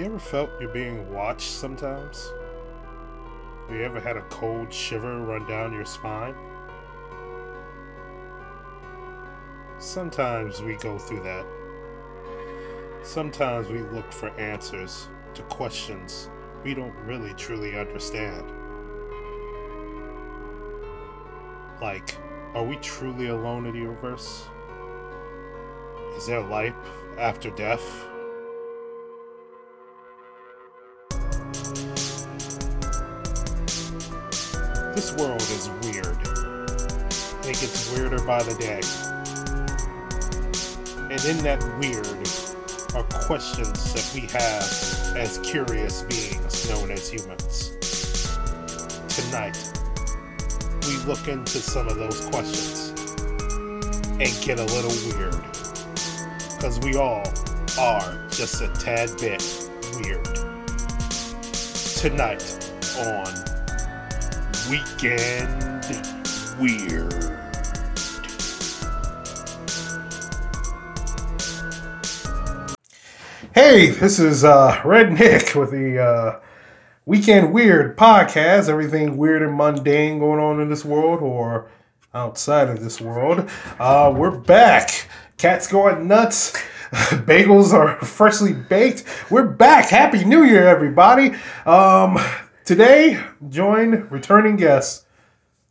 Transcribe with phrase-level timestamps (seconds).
[0.00, 2.32] You ever felt you're being watched sometimes?
[3.68, 6.34] Have you ever had a cold shiver run down your spine?
[9.78, 11.44] Sometimes we go through that.
[13.02, 16.30] Sometimes we look for answers to questions
[16.64, 18.50] we don't really truly understand.
[21.82, 22.16] Like,
[22.54, 24.46] are we truly alone in the universe?
[26.16, 26.72] Is there life
[27.18, 28.06] after death?
[35.00, 36.18] This world is weird.
[37.48, 38.82] It gets weirder by the day.
[41.10, 42.28] And in that weird
[42.94, 47.70] are questions that we have as curious beings known as humans.
[49.08, 49.56] Tonight,
[50.86, 52.90] we look into some of those questions
[54.20, 55.42] and get a little weird.
[56.56, 57.26] Because we all
[57.80, 59.42] are just a tad bit
[59.94, 60.26] weird.
[61.96, 63.49] Tonight on
[64.70, 65.84] Weekend
[66.60, 67.12] Weird.
[73.52, 76.40] Hey, this is uh, RedNick with the uh,
[77.04, 78.68] Weekend Weird podcast.
[78.68, 81.68] Everything weird and mundane going on in this world or
[82.14, 83.50] outside of this world.
[83.80, 85.08] Uh, we're back.
[85.36, 86.52] Cats going nuts.
[86.92, 89.02] Bagels are freshly baked.
[89.30, 89.86] We're back.
[89.86, 91.32] Happy New Year, everybody.
[91.66, 92.18] Um,
[92.70, 95.04] today, join returning guests,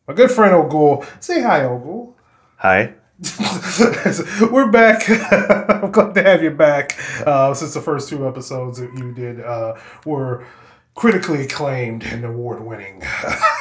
[0.05, 1.05] my good friend Ogul.
[1.21, 2.13] Say hi, Ogul.
[2.57, 2.95] Hi.
[4.51, 5.09] We're back.
[5.81, 6.99] I'm glad to have you back.
[7.25, 10.45] Uh, since the first two episodes that you did uh, were
[10.93, 13.01] critically acclaimed and award winning.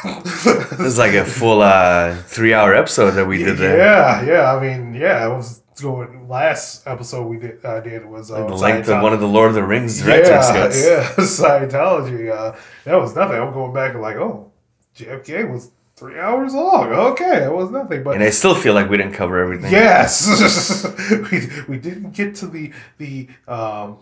[0.02, 3.78] This is like a full uh, three hour episode that we did there.
[3.78, 4.52] Yeah, yeah.
[4.52, 5.30] I mean, yeah.
[5.30, 6.28] It was going.
[6.28, 9.48] Last episode we did uh, did was uh, The length of one of the Lord
[9.48, 10.28] of the Rings director's
[10.84, 12.30] yeah, yeah, Scientology.
[12.30, 13.36] Uh, that was nothing.
[13.36, 14.50] I'm going back and like, oh,
[14.96, 16.88] JFK was three hours long.
[16.92, 18.02] Okay, it was nothing.
[18.02, 19.72] But And I still feel like we didn't cover everything.
[19.72, 20.86] Yes,
[21.32, 23.98] we, we didn't get to the the um,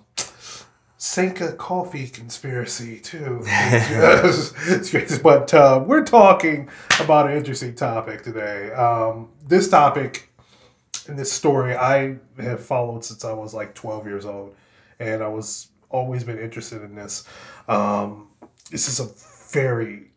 [0.98, 3.42] Sanka coffee conspiracy too.
[3.44, 5.20] Yes, it's great.
[5.22, 6.69] But uh, we're talking
[7.00, 8.72] about an interesting topic today.
[8.72, 10.25] Um, this topic
[11.14, 14.56] this story I have followed since I was like twelve years old,
[14.98, 17.24] and I was always been interested in this.
[17.68, 18.28] Um,
[18.72, 19.08] this is a
[19.52, 20.10] very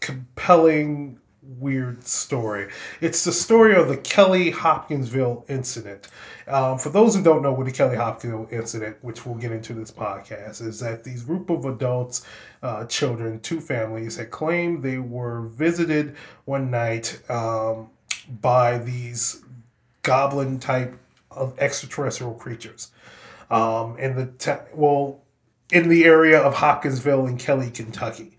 [0.00, 2.68] compelling, weird story.
[3.00, 6.08] It's the story of the Kelly Hopkinsville incident.
[6.46, 9.74] Um, for those who don't know what the Kelly Hopkinsville incident, which we'll get into
[9.74, 12.26] this podcast, is that these group of adults,
[12.62, 17.90] uh, children, two families, had claimed they were visited one night um,
[18.40, 19.43] by these
[20.04, 20.96] goblin type
[21.30, 22.92] of extraterrestrial creatures.
[23.50, 25.22] Um, in the ta- well,
[25.72, 28.36] in the area of Hopkinsville in Kelly, Kentucky.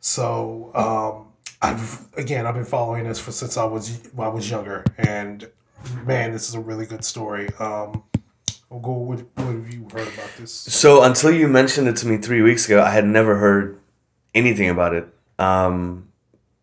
[0.00, 4.84] So um, I've again I've been following this for since I was I was younger,
[4.96, 5.48] and
[6.04, 7.48] man, this is a really good story.
[7.58, 8.04] Um,
[8.70, 8.92] I'll go.
[8.92, 10.52] What, what have you heard about this?
[10.52, 13.78] So until you mentioned it to me three weeks ago, I had never heard
[14.34, 15.08] anything about it.
[15.38, 16.08] Um,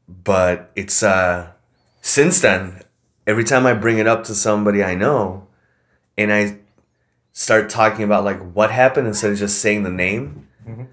[0.07, 1.51] but it's uh,
[2.01, 2.81] since then,
[3.27, 5.47] every time I bring it up to somebody I know,
[6.17, 6.57] and I
[7.33, 10.87] start talking about like what happened instead of just saying the name, Mhm.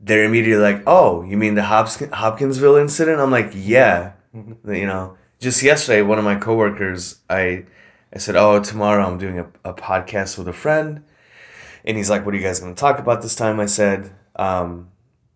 [0.00, 5.16] they're immediately like, "Oh, you mean the Hopkins- Hopkinsville incident?" I'm like, "Yeah." You know,
[5.40, 7.64] just yesterday, one of my coworkers, I,
[8.14, 11.02] I said, "Oh, tomorrow I'm doing a, a podcast with a friend."
[11.84, 13.58] And he's like, What are you guys going to talk about this time?
[13.58, 14.88] I said, um,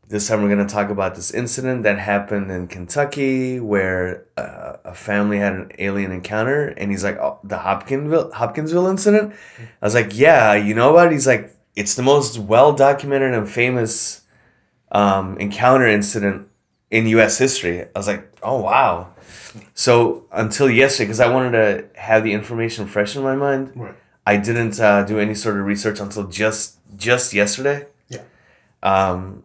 [0.09, 4.76] This time we're going to talk about this incident that happened in Kentucky where uh,
[4.84, 6.69] a family had an alien encounter.
[6.69, 9.34] And he's like, oh, The Hopkinsville, Hopkinsville incident?
[9.81, 11.10] I was like, Yeah, you know what?
[11.10, 14.22] He's like, It's the most well documented and famous
[14.93, 16.48] um, encounter incident
[16.91, 17.38] in U.S.
[17.38, 17.82] history.
[17.82, 19.14] I was like, Oh, wow.
[19.73, 23.94] So until yesterday, because I wanted to have the information fresh in my mind, Right.
[24.26, 27.87] I didn't uh, do any sort of research until just just yesterday.
[28.08, 28.23] Yeah.
[28.82, 29.44] Um,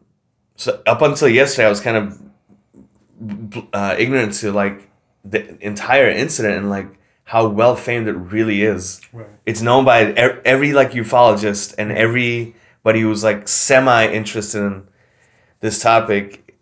[0.60, 4.90] so up until yesterday, I was kind of uh, ignorant to like
[5.24, 9.00] the entire incident and like how well famed it really is.
[9.14, 9.28] Right.
[9.46, 14.88] It's known by every like ufologist and everybody who's like semi interested in
[15.62, 16.54] this topic.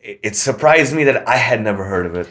[0.00, 2.30] It, it surprised me that I had never heard of it.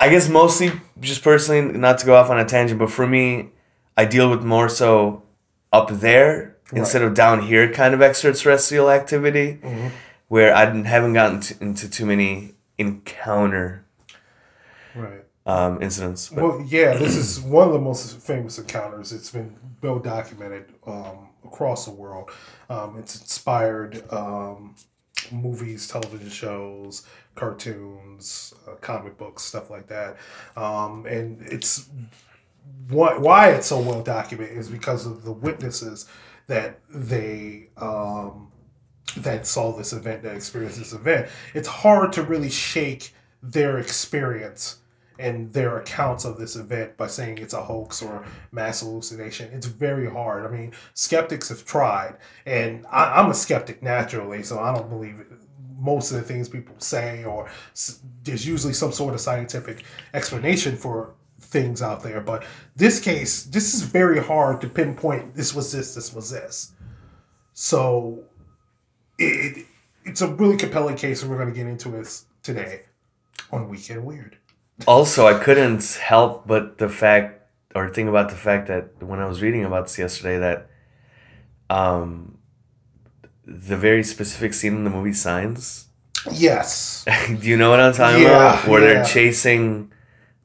[0.00, 3.50] I guess mostly just personally, not to go off on a tangent, but for me,
[3.94, 5.22] I deal with more so
[5.70, 9.58] up there instead of down here kind of extraterrestrial activity,
[10.30, 13.84] where I haven't gotten to, into too many encounter
[14.94, 15.24] Right.
[15.44, 16.28] um, incidents.
[16.28, 19.12] But Well, yeah, this is one of the most famous encounters.
[19.12, 22.30] It's been well documented um, across the world.
[22.68, 24.76] Um, it's inspired um,
[25.32, 27.04] movies, television shows,
[27.34, 30.16] cartoons, uh, comic books, stuff like that.
[30.56, 31.88] Um, and it's
[32.88, 36.06] why, why it's so well documented is because of the witnesses
[36.46, 38.52] that they um,
[39.16, 41.28] that saw this event, that experienced this event.
[41.54, 44.78] It's hard to really shake their experience
[45.18, 49.52] and their accounts of this event by saying it's a hoax or mass hallucination.
[49.52, 50.46] It's very hard.
[50.46, 52.16] I mean, skeptics have tried,
[52.46, 55.26] and I, I'm a skeptic naturally, so I don't believe it.
[55.78, 57.50] most of the things people say, or
[58.22, 59.84] there's usually some sort of scientific
[60.14, 62.20] explanation for things out there.
[62.20, 62.44] But
[62.76, 65.34] this case, this is very hard to pinpoint.
[65.34, 65.94] This was this.
[65.94, 66.72] This was this.
[67.52, 68.24] So
[69.20, 69.66] it, it
[70.04, 72.82] it's a really compelling case, and we're going to get into it today
[73.52, 74.38] on Weekend Weird.
[74.86, 77.36] Also, I couldn't help but the fact
[77.74, 80.68] or think about the fact that when I was reading about this yesterday that
[81.68, 82.38] um
[83.44, 85.86] the very specific scene in the movie Signs.
[86.32, 87.04] Yes.
[87.28, 88.68] Do you know what I'm talking Yeah, about?
[88.68, 88.94] Where yeah.
[88.94, 89.92] they're chasing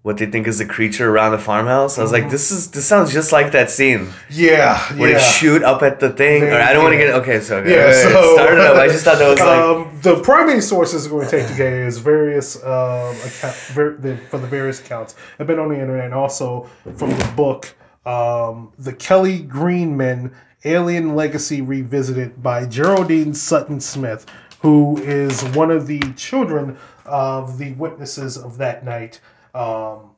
[0.05, 1.97] what they think is a creature around the farmhouse.
[1.97, 4.77] I was like, this is this sounds just like that scene Yeah.
[4.99, 5.17] where yeah.
[5.17, 6.43] they shoot up at the thing.
[6.43, 7.39] Or I don't want to get okay.
[7.39, 8.77] So okay, Yeah, so start it up.
[8.77, 11.81] I just thought that was like um, the primary sources we're going to take today
[11.81, 15.15] is various um, account, ver- the, from the various accounts.
[15.39, 17.75] I've been on the internet and also from the book,
[18.05, 20.35] um, the Kelly Green Men
[20.65, 24.27] Alien Legacy Revisited by Geraldine Sutton Stith,
[24.59, 29.19] who is one of the children of the witnesses of that night.
[29.55, 30.11] Um,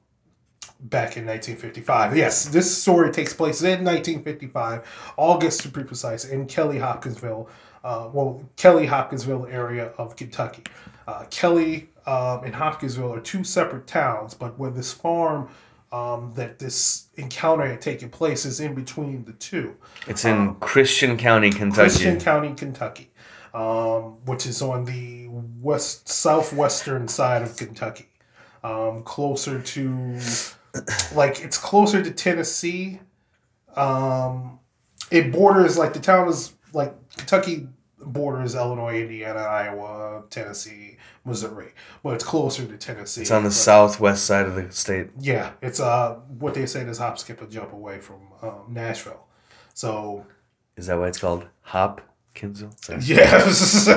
[0.80, 2.16] back in 1955.
[2.16, 7.50] Yes, this story takes place in 1955, August to be precise, in Kelly Hopkinsville,
[7.84, 10.63] uh, well, Kelly Hopkinsville area of Kentucky.
[11.07, 15.50] Uh, Kelly um, and Hopkinsville are two separate towns, but where this farm
[15.92, 19.75] um, that this encounter had taken place is in between the two.
[20.06, 21.90] it's in Christian County, Kentucky.
[21.90, 23.10] Christian County, Kentucky,
[23.54, 25.30] um, which is on the
[25.62, 28.10] west southwestern side of Kentucky,
[28.68, 30.19] um, closer to
[31.16, 33.00] like it's closer to Tennessee.
[33.75, 34.60] Um,
[35.12, 37.68] it borders like the town is like Kentucky
[38.00, 41.74] borders Illinois, Indiana, Iowa, Tennessee, Missouri,
[42.04, 43.22] but it's closer to Tennessee.
[43.22, 45.10] It's on the But- southwest side of the state.
[45.19, 49.25] Yeah, it's uh what they say is hop, skip, and jump away from um, Nashville.
[49.74, 50.25] So
[50.75, 51.46] Is that why it's called
[52.38, 52.75] Hopkinsville?
[53.01, 53.88] Yes,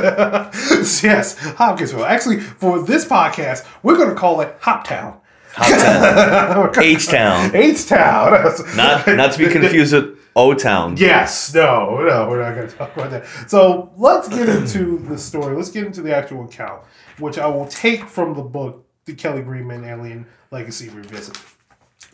[1.04, 2.04] yes, Hopkinsville.
[2.04, 5.20] Actually, for this podcast, we're going to call it Hoptown.
[5.52, 6.76] Hoptown.
[6.82, 7.54] H Town.
[7.54, 8.32] H Town.
[8.76, 10.96] Not not to be confused with O Town.
[10.96, 13.26] Yes, no, no, we're not going to talk about that.
[13.48, 15.56] So let's get into the story.
[15.56, 16.84] Let's get into the actual account,
[17.18, 21.36] which I will take from the book, The Kelly Green Men Alien Legacy Revisit.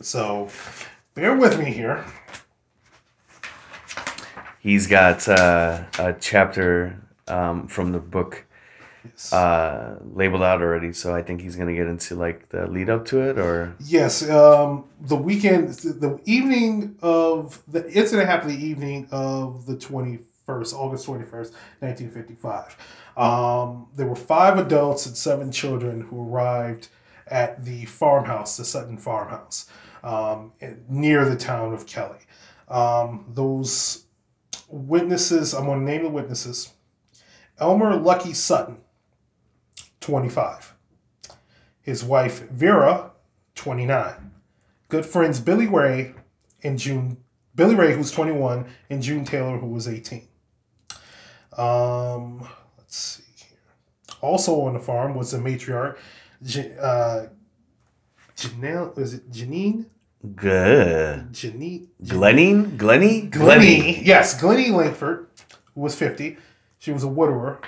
[0.01, 0.49] So
[1.13, 2.03] bear with me here.
[4.67, 8.43] He's got uh, a chapter um, from the book
[9.05, 9.31] Yes.
[9.31, 13.05] uh, labeled out already, so I think he's gonna get into like the lead up
[13.05, 19.07] to it, or Yes, um, the weekend, the evening of the incident happened the evening
[19.09, 22.75] of the 21st, August 21st, 1955.
[23.15, 26.89] Um, there were five adults and seven children who arrived
[27.25, 29.69] at the farmhouse, the Sutton farmhouse,
[30.03, 30.51] um,
[30.89, 32.19] near the town of Kelly.
[32.67, 34.03] Um, those
[34.67, 36.73] witnesses, I'm going to name the witnesses
[37.59, 38.77] Elmer Lucky Sutton,
[40.01, 40.75] 25.
[41.81, 43.11] His wife, Vera,
[43.55, 44.31] 29.
[44.89, 46.13] Good friends Billy Ray
[46.63, 47.17] and June
[47.55, 50.27] Billy Ray, who's 21, and June Taylor, who was 18.
[51.57, 52.47] Um,
[52.77, 53.57] let's see here.
[54.21, 55.97] Also on the farm was the matriarch,
[56.43, 57.25] J- uh,
[58.35, 59.87] Janelle, is it Janine?
[60.35, 61.31] Good.
[61.31, 61.87] Janine?
[62.07, 64.03] Glennie, Glennie, Glennie.
[64.03, 65.27] Yes, Glennie Lankford,
[65.75, 66.37] was 50.
[66.79, 67.59] She was a widower.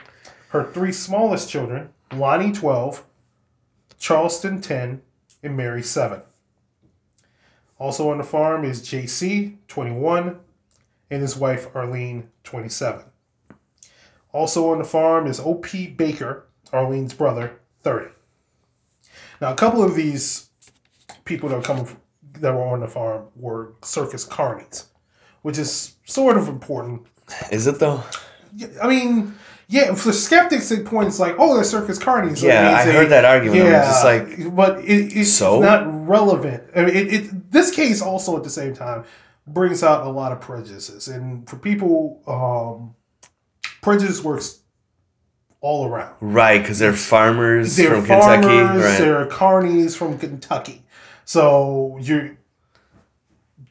[0.49, 3.05] Her three smallest children, Lonnie, 12,
[3.99, 5.01] Charleston, 10,
[5.43, 6.21] and Mary, 7.
[7.77, 10.39] Also on the farm is JC, 21,
[11.11, 13.03] and his wife, Arlene, 27.
[14.33, 15.87] Also on the farm is O.P.
[15.87, 18.11] Baker, Arlene's brother, 30.
[19.39, 20.49] Now, a couple of these
[21.25, 21.87] people that were coming
[22.39, 24.85] that were on the farm were circus carnies,
[25.41, 27.07] which is sort of important.
[27.51, 28.03] Is it though?
[28.81, 29.35] I mean,
[29.67, 32.39] yeah, for skeptics, it points like, oh, they're circus carnies.
[32.39, 33.61] so Yeah, I heard that argument.
[33.63, 35.59] Yeah, just like, but it, it's So?
[35.59, 36.63] not relevant.
[36.75, 39.03] I mean, it, it this case also at the same time
[39.45, 42.95] brings out a lot of prejudices, and for people, um,
[43.81, 44.59] prejudice works
[45.61, 46.15] all around.
[46.21, 48.97] right, because they're farmers They're from farmers, Kentucky, right?
[48.97, 50.83] they're carnies from Kentucky.
[51.29, 52.37] So you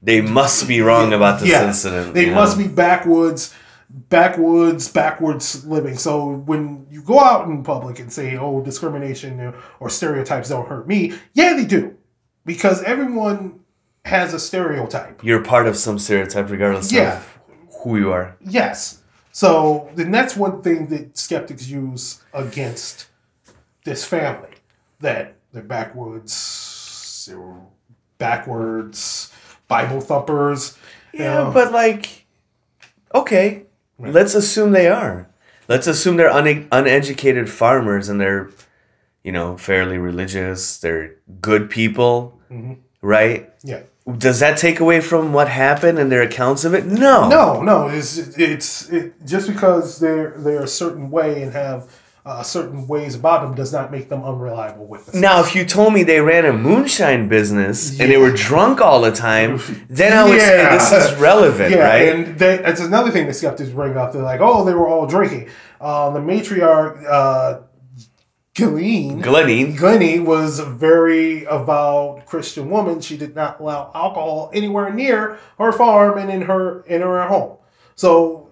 [0.00, 2.14] they must be wrong about this Yeah, incident.
[2.14, 2.62] They must know?
[2.62, 3.52] be backwoods,
[3.90, 5.96] backwoods, backwards living.
[5.98, 10.86] So when you go out in public and say, "Oh, discrimination or stereotypes don't hurt
[10.86, 11.96] me," yeah, they do,
[12.46, 13.58] because everyone
[14.04, 15.24] has a stereotype.
[15.24, 17.16] You're part of some stereotype, regardless Yeah.
[17.16, 17.38] of
[17.82, 18.36] who you are.
[18.40, 18.98] Yes.
[19.32, 23.06] So then that's one thing that skeptics use against
[23.84, 24.54] this family
[25.00, 26.34] that they're backwoods,
[27.28, 27.54] they're
[28.18, 29.32] backwards
[29.68, 30.76] Bible thumpers.
[31.12, 31.50] you Yeah, know.
[31.52, 32.26] but like,
[33.14, 33.64] okay,
[33.98, 35.28] let's assume they are.
[35.68, 38.48] Let's assume they're une- uneducated farmers and they're,
[39.22, 40.78] you know, fairly religious.
[40.78, 42.74] They're good people, Mm-hmm.
[43.02, 43.50] right?
[43.62, 43.82] yeah.
[44.16, 46.86] Does that take away from what happened and their accounts of it?
[46.86, 47.28] No.
[47.28, 47.88] No, no.
[47.88, 51.92] It's it's it, just because they're they're a certain way and have
[52.24, 55.20] uh, certain ways about them does not make them unreliable witnesses.
[55.20, 59.00] Now, if you told me they ran a moonshine business and they were drunk all
[59.00, 62.08] the time, then I would say this is relevant, yeah, right?
[62.08, 64.12] and they, it's another thing the skeptics bring up.
[64.12, 65.48] They're like, "Oh, they were all drinking."
[65.80, 67.60] Uh, the matriarch, uh,
[68.54, 73.00] Ghislaine, Glennie, Glennie was a very avowed Christian woman.
[73.00, 77.58] She did not allow alcohol anywhere near her farm and in her in her home.
[77.94, 78.50] So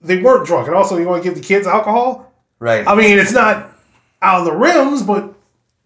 [0.00, 0.68] they weren't drunk.
[0.68, 2.25] And also, you want to give the kids alcohol?
[2.58, 2.86] Right?
[2.86, 3.72] I mean, it's not
[4.22, 5.34] out of the rims, but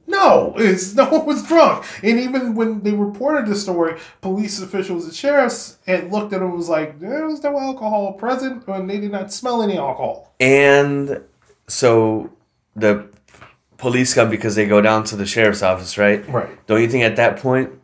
[0.07, 1.87] no, it's no one was drunk.
[2.03, 6.45] And even when they reported the story, police officials and sheriffs had looked at it
[6.45, 10.35] and was like, there was no alcohol present, and they did not smell any alcohol.
[10.41, 11.23] And
[11.69, 12.31] so
[12.77, 13.09] the
[13.79, 16.27] police come because they go down to the sheriff's office, right?
[16.29, 16.67] Right.
[16.67, 17.80] Don't you think at that point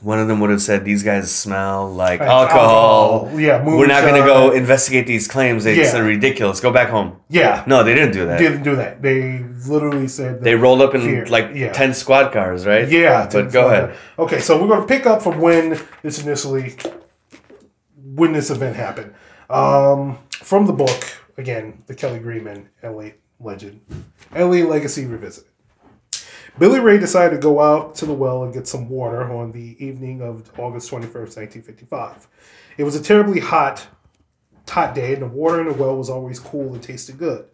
[0.00, 3.24] one of them would have said these guys smell like Like alcohol?
[3.24, 3.40] alcohol.
[3.40, 5.64] Yeah, We're not gonna go investigate these claims.
[5.64, 5.90] They Yeah.
[5.90, 6.60] said ridiculous.
[6.60, 7.16] Go back home.
[7.28, 7.62] Yeah.
[7.66, 8.38] No, they didn't do that.
[8.38, 9.00] Didn't do that.
[9.02, 11.72] They literally said that They rolled up in Fear, like yeah.
[11.72, 12.86] ten squad cars, right?
[12.88, 13.94] Yeah, But go ahead.
[14.18, 16.76] Okay, so we're going to pick up from when this initially,
[18.14, 19.12] when this event happened.
[19.50, 21.04] Um, from the book,
[21.38, 23.10] again, the Kelly Green Men LA
[23.40, 23.80] legend,
[24.34, 25.50] Alien Legacy Revisited.
[26.58, 29.76] Billy Ray decided to go out to the well and get some water on the
[29.84, 32.28] evening of August 21st, 1955.
[32.78, 33.86] It was a terribly hot,
[34.66, 37.44] hot day, and the water in the well was always cool and tasted good.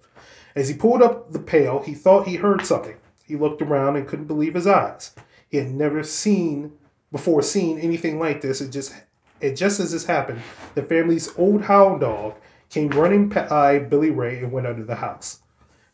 [0.54, 2.96] As he pulled up the pail, he thought he heard something.
[3.24, 5.12] He looked around and couldn't believe his eyes.
[5.48, 6.72] He had never seen
[7.10, 8.60] before seen anything like this.
[8.60, 8.94] It just
[9.40, 10.42] it just as this happened,
[10.76, 12.36] the family's old hound dog
[12.70, 15.40] came running by Billy Ray and went under the house.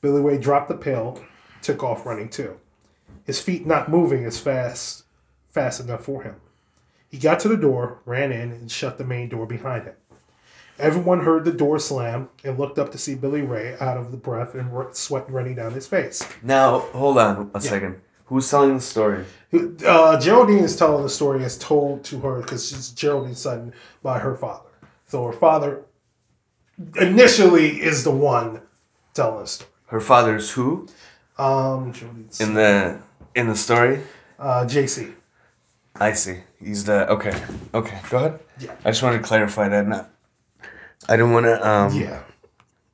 [0.03, 1.25] Billy Ray dropped the pail,
[1.63, 2.59] took off running too.
[3.29, 5.05] His feet not moving as fast
[5.51, 6.37] fast enough for him.
[7.11, 9.95] He got to the door, ran in, and shut the main door behind him.
[10.79, 14.17] Everyone heard the door slam and looked up to see Billy Ray out of the
[14.17, 16.27] breath and sweat running down his face.
[16.43, 18.01] Now hold on a second.
[18.27, 19.27] Who's telling the story?
[19.53, 24.21] Uh, Geraldine is telling the story as told to her because she's Geraldine's son by
[24.21, 24.71] her father.
[25.07, 25.85] So her father
[26.99, 28.63] initially is the one
[29.13, 29.71] telling the story.
[29.89, 30.89] Her father's who
[31.39, 33.01] Um, Geraldine's in the
[33.39, 34.01] in the story?
[34.39, 35.15] uh, JC.
[36.01, 36.39] I see.
[36.61, 37.35] He's the okay.
[37.75, 38.41] Okay, go ahead.
[38.61, 38.75] Yeah.
[38.85, 39.87] I just wanted to clarify that.
[39.87, 40.11] Not,
[41.09, 42.21] I didn't want to um Yeah.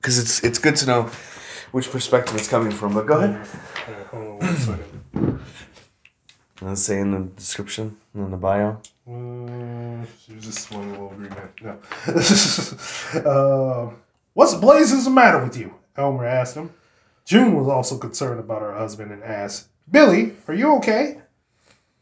[0.01, 1.11] because it's it's good to know
[1.73, 2.95] which perspective it's coming from.
[2.95, 3.47] But go ahead.
[4.11, 5.41] Hold on one second.
[6.63, 8.81] Let's say in the description in the bio.
[9.07, 10.07] Uh,
[10.41, 11.51] just one little agreement.
[11.63, 11.73] No.
[13.31, 13.91] uh,
[14.33, 15.75] what's the blazes the matter with you?
[15.97, 16.71] Elmer asked him.
[17.27, 21.21] June was also concerned about her husband and asked, Billy, are you okay?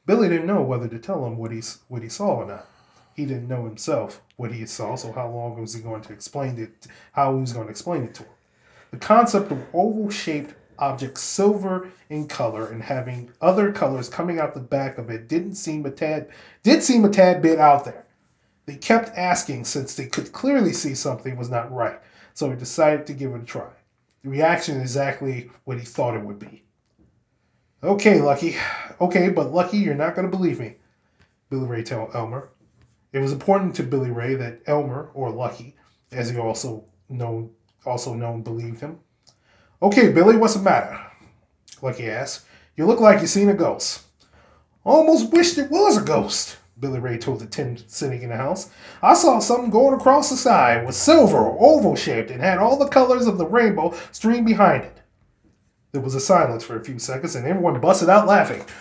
[0.06, 2.66] Billy didn't know whether to tell him what he, what he saw or not.
[3.14, 6.58] He didn't know himself what he saw, so how long was he going to explain
[6.58, 8.32] it, how he was going to explain it to him.
[8.90, 14.54] The concept of oval shaped objects, silver in color, and having other colors coming out
[14.54, 16.28] the back of it didn't seem a tad
[16.62, 18.06] did seem a tad bit out there.
[18.66, 22.00] They kept asking since they could clearly see something was not right,
[22.34, 23.68] so he decided to give it a try.
[24.22, 26.64] The reaction is exactly what he thought it would be.
[27.84, 28.56] Okay, Lucky.
[29.00, 30.76] Okay, but Lucky, you're not going to believe me.
[31.50, 32.50] Billy Ray told Elmer.
[33.12, 35.74] It was important to Billy Ray that Elmer, or Lucky,
[36.12, 37.50] as he also known
[37.84, 39.00] also known believed him.
[39.82, 40.96] Okay, Billy, what's the matter?
[41.82, 42.46] Lucky asked.
[42.76, 44.02] You look like you seen a ghost.
[44.84, 48.70] Almost wished it was a ghost, Billy Ray told the ten sitting in the house.
[49.02, 50.84] I saw something going across the sky.
[50.84, 54.91] Was silver oval shaped and had all the colors of the rainbow streamed behind it.
[55.92, 58.64] There was a silence for a few seconds and everyone busted out laughing.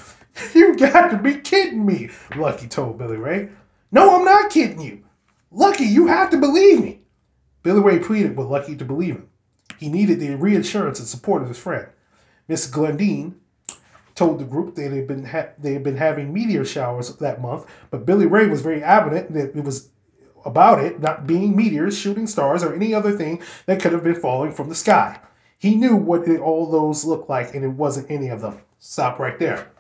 [0.56, 3.50] You got to be kidding me, Lucky told Billy Ray.
[3.92, 5.04] No, I'm not kidding you.
[5.52, 7.02] Lucky, you have to believe me.
[7.64, 9.30] Billy Ray pleaded with Lucky to believe him.
[9.78, 11.90] He needed the reassurance and support of his friend.
[12.48, 13.42] Miss Glendine,
[14.16, 17.42] told the group that they had been ha- they had been having meteor showers that
[17.42, 19.90] month, but Billy Ray was very adamant that it was
[20.46, 24.20] about it not being meteors, shooting stars, or any other thing that could have been
[24.20, 25.20] falling from the sky.
[25.62, 28.62] He knew what it, all those looked like, and it wasn't any of them.
[28.80, 29.72] Stop right there.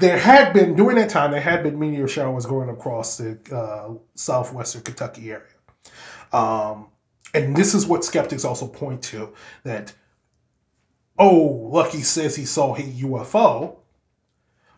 [0.00, 3.94] There had been during that time there had been meteor showers going across the uh,
[4.16, 5.44] southwestern Kentucky area,
[6.32, 6.88] um,
[7.32, 9.94] and this is what skeptics also point to that.
[11.20, 13.76] Oh, Lucky says he saw a UFO,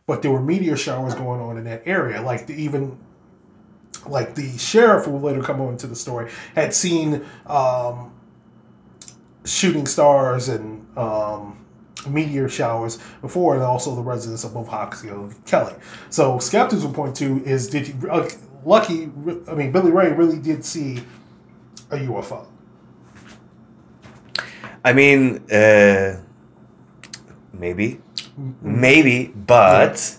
[0.06, 2.20] but there were meteor showers going on in that area.
[2.20, 2.98] Like the, even
[4.06, 8.12] like the sheriff who later come on to the story had seen um,
[9.50, 11.64] shooting stars and um,
[12.08, 15.74] meteor showers before, and also the residents of both Hoxie and Kelly.
[16.10, 18.28] So skeptics will point to is did he, uh,
[18.64, 19.10] Lucky?
[19.48, 21.02] I mean, Billy Ray really did see
[21.90, 22.46] a UFO.
[24.84, 26.20] I mean, uh,
[27.52, 28.00] maybe,
[28.62, 30.16] maybe, but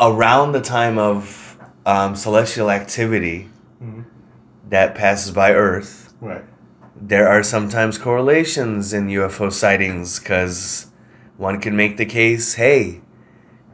[0.00, 3.48] around the time of um, celestial activity
[4.68, 6.44] that passes by Earth, Right.
[7.00, 10.86] There are sometimes correlations in UFO sightings because
[11.36, 13.00] one can make the case, hey,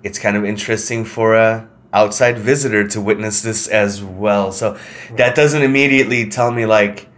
[0.02, 4.52] it's kind of interesting for a outside visitor to witness this as well.
[4.52, 4.78] So
[5.16, 7.08] that doesn't immediately tell me like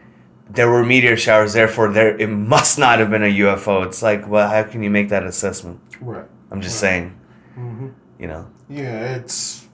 [0.48, 3.84] there were meteor showers, therefore there it must not have been a UFO.
[3.84, 5.80] It's like, well, how can you make that assessment?
[6.00, 6.24] Right.
[6.50, 6.88] I'm just Right.
[6.90, 7.14] saying,
[7.58, 7.88] Mm-hmm.
[8.18, 8.46] you know.
[8.70, 9.66] Yeah, it's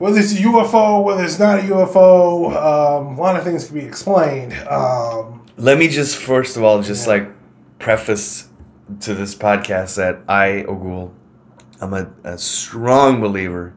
[0.00, 2.48] whether it's a UFO, whether it's not a UFO.
[2.56, 4.54] Um, a lot of things can be explained.
[4.66, 7.12] Um, Let me just first of all just Yeah.
[7.14, 7.30] like
[7.78, 8.48] preface
[9.00, 11.12] to this podcast that I Ogul,
[11.82, 13.74] I'm a, a strong believer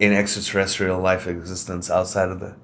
[0.00, 2.54] in extraterrestrial life existence outside of the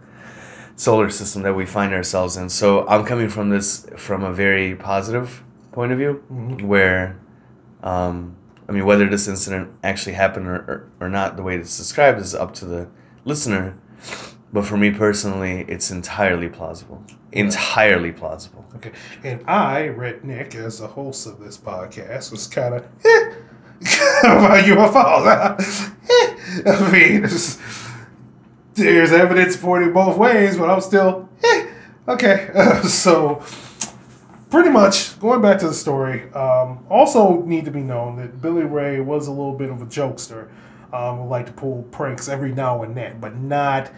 [0.75, 2.49] solar system that we find ourselves in.
[2.49, 6.63] So I'm coming from this from a very positive point of view, Mhm.
[6.63, 7.17] where,
[7.83, 8.35] um,
[8.69, 12.21] I mean, whether this incident actually happened or, or, or not, the way it's described
[12.21, 12.89] is up to the
[13.25, 13.77] listener.
[14.53, 17.03] But for me personally, it's entirely plausible.
[17.33, 18.67] Entirely plausible.
[18.77, 18.93] okay,
[19.25, 23.35] and I, RedNick, as the host of this podcast, was kind of eh,
[24.21, 25.95] about UFOs.
[26.13, 26.63] Eh.
[26.67, 27.23] I mean,
[28.75, 31.67] there's evidence pointing both ways, but I'm still eh,
[32.09, 32.51] okay.
[32.85, 33.43] so.
[34.53, 38.65] Pretty much, going back to the story, um, also need to be known that Billy
[38.65, 40.51] Ray was a little bit of a jokester,
[40.93, 43.91] um, who liked to pull pranks every now and then, but not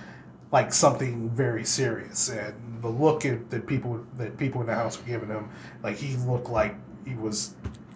[0.52, 2.28] like something very serious.
[2.28, 5.50] And the look at, that people that people in the house were giving him,
[5.82, 7.54] like he looked like he was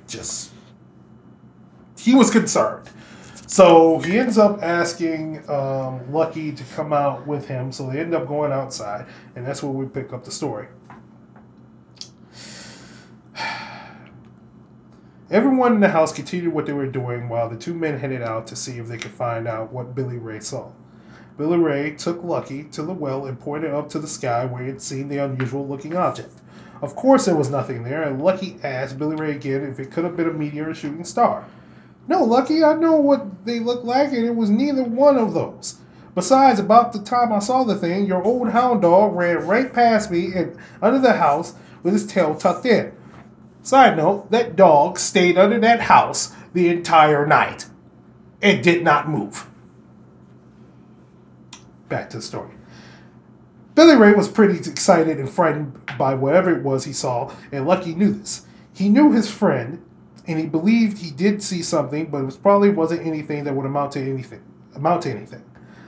[0.09, 0.51] just
[1.97, 2.91] he was concerned.
[3.47, 7.71] So he ends up asking um, Lucky to come out with him.
[7.71, 10.67] So they end up going outside, and that's where we pick up the story.
[15.31, 18.47] Everyone in the house continued what they were doing while the two men headed out
[18.47, 20.71] to see if they could find out what Billy Ray saw.
[21.37, 24.69] Billy Ray took Lucky to the well and pointed up to the sky where he
[24.71, 26.33] had seen the unusual looking object.
[26.81, 30.05] Of course, there was nothing there, and Lucky asked Billy Ray again if it could
[30.05, 31.45] have been a meteor or shooting star.
[32.07, 35.79] No, Lucky, I know what they look like, and it was neither one of those.
[36.15, 40.11] Besides, about the time I saw the thing, your old hound dog ran right past
[40.11, 42.93] me and under the house with his tail tucked in.
[43.69, 47.67] Side note, that dog stayed under that house the entire night.
[48.41, 49.47] It did not move.
[51.91, 52.53] Back to the story.
[53.75, 57.95] Billy Ray was pretty excited and frightened by whatever it was he saw, and Lucky
[57.95, 58.47] knew this.
[58.73, 59.85] He knew his friend,
[60.27, 63.67] and he believed he did see something, but it was probably wasn't anything that would
[63.67, 64.43] amount to anything.
[64.77, 65.45] Amount to anything.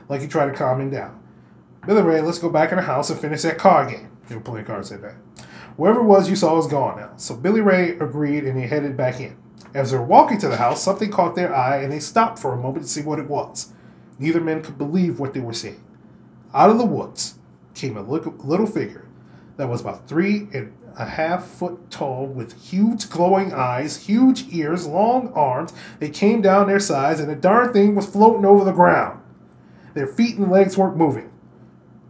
[0.07, 1.19] Like he tried to calm him down.
[1.87, 4.11] Billy Ray, let's go back in the house and finish that card game.
[4.29, 5.15] They were playing cards that day.
[5.81, 7.13] Whoever it was you saw is gone now.
[7.17, 9.35] So Billy Ray agreed and he headed back in.
[9.73, 12.53] As they were walking to the house, something caught their eye and they stopped for
[12.53, 13.73] a moment to see what it was.
[14.19, 15.83] Neither man could believe what they were seeing.
[16.53, 17.39] Out of the woods
[17.75, 19.09] came a little little figure
[19.57, 24.87] that was about three and a half foot tall with huge glowing eyes, huge ears,
[24.87, 25.73] long arms.
[25.99, 29.23] They came down their sides and the darn thing was floating over the ground.
[29.95, 31.33] Their feet and legs weren't moving.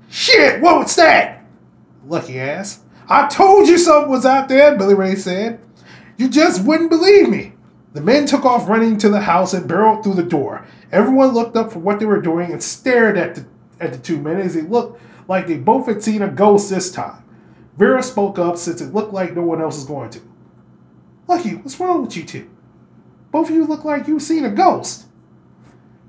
[0.08, 1.44] Shit, what's that?
[2.04, 2.80] Lucky ass.
[3.10, 5.60] I told you something was out there, Billy Ray said.
[6.16, 7.54] You just wouldn't believe me.
[7.92, 10.64] The men took off running to the house and barreled through the door.
[10.92, 13.46] Everyone looked up for what they were doing and stared at the
[13.80, 16.92] at the two men as they looked like they both had seen a ghost this
[16.92, 17.24] time.
[17.76, 20.20] Vera spoke up since it looked like no one else was going to.
[21.26, 22.48] Lucky, what's wrong with you two?
[23.32, 25.06] Both of you look like you've seen a ghost.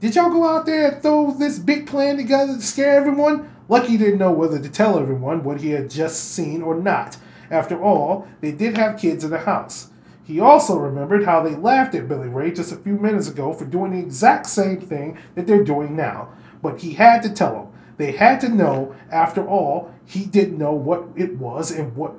[0.02, 3.51] Did y'all go out there and throw this big plan together to scare everyone?
[3.72, 7.16] Lucky didn't know whether to tell everyone what he had just seen or not.
[7.50, 9.92] After all, they did have kids in the house.
[10.26, 13.64] He also remembered how they laughed at Billy Ray just a few minutes ago for
[13.64, 16.34] doing the exact same thing that they're doing now.
[16.62, 17.68] But he had to tell them.
[17.96, 22.16] They had to know, after all, he didn't know what it was and what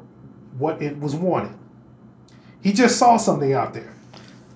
[0.56, 1.58] what it was wanting.
[2.62, 3.94] He just saw something out there.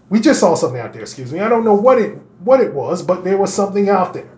[0.09, 1.41] We just saw something out there, excuse me.
[1.41, 4.36] I don't know what it what it was, but there was something out there.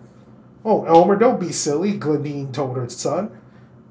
[0.65, 3.31] Oh, Elmer, don't be silly, Gleneen told her son.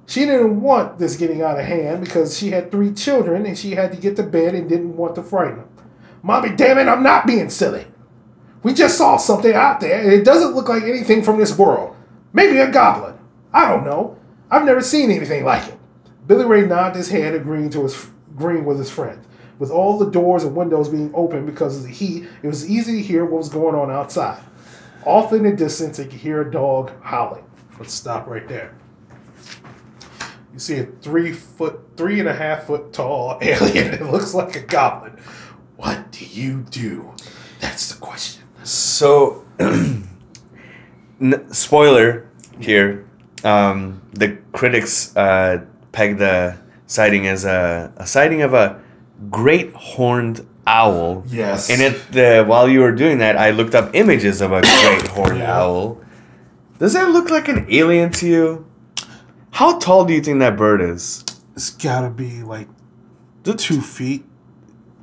[0.07, 3.72] She didn't want this getting out of hand because she had three children and she
[3.72, 5.68] had to get to bed and didn't want to frighten them.
[6.22, 7.87] Mommy, damn it, I'm not being silly.
[8.62, 11.94] We just saw something out there and it doesn't look like anything from this world.
[12.33, 13.18] Maybe a goblin.
[13.52, 14.18] I don't know.
[14.50, 15.78] I've never seen anything like it.
[16.26, 19.22] Billy Ray nodded his head, agreeing to his agreeing with his friend.
[19.59, 22.96] With all the doors and windows being open because of the heat, it was easy
[22.96, 24.42] to hear what was going on outside.
[25.04, 27.44] Off in the distance, they could hear a dog howling.
[27.78, 28.74] Let's stop right there.
[30.52, 33.94] You see a three foot, three and a half foot tall alien.
[33.94, 35.18] It looks like a goblin.
[35.76, 37.14] What do you do?
[37.61, 38.42] That's the question.
[38.64, 40.04] So, n-
[41.52, 43.08] spoiler here.
[43.44, 48.82] Um, the critics uh, peg the sighting as a, a sighting of a
[49.30, 51.24] great horned owl.
[51.28, 51.70] Yes.
[51.70, 55.07] And it the while you were doing that, I looked up images of a great
[55.16, 55.59] horned Yeah.
[55.59, 56.00] owl.
[56.78, 58.66] Does that look like an alien to you?
[59.52, 61.24] How tall do you think that bird is?
[61.57, 62.68] It's gotta be like
[63.42, 64.24] the two feet.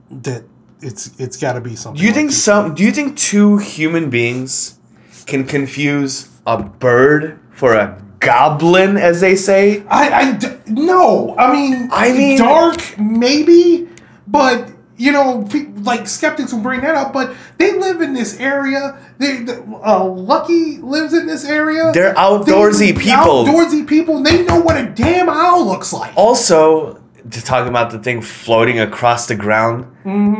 [0.10, 0.44] That
[0.82, 2.00] it's it's gotta be something.
[2.00, 2.76] Do you like think some?
[2.76, 4.80] Do you think two human beings
[5.26, 9.84] can confuse a bird for a goblin, as they say?
[9.90, 11.36] I, I d- no.
[11.38, 13.90] I mean, I mean- dark maybe,
[14.28, 15.48] but you know,
[15.84, 17.12] like skeptics will bring that up.
[17.14, 18.98] But they live in this area.
[19.18, 21.92] They, the, uh, Lucky lives in this area.
[21.94, 23.46] They're outdoorsy They- people.
[23.46, 24.24] Outdoorsy people.
[24.24, 26.14] They know what a damn owl looks like.
[26.16, 29.86] Also, to talk about the thing floating across the ground.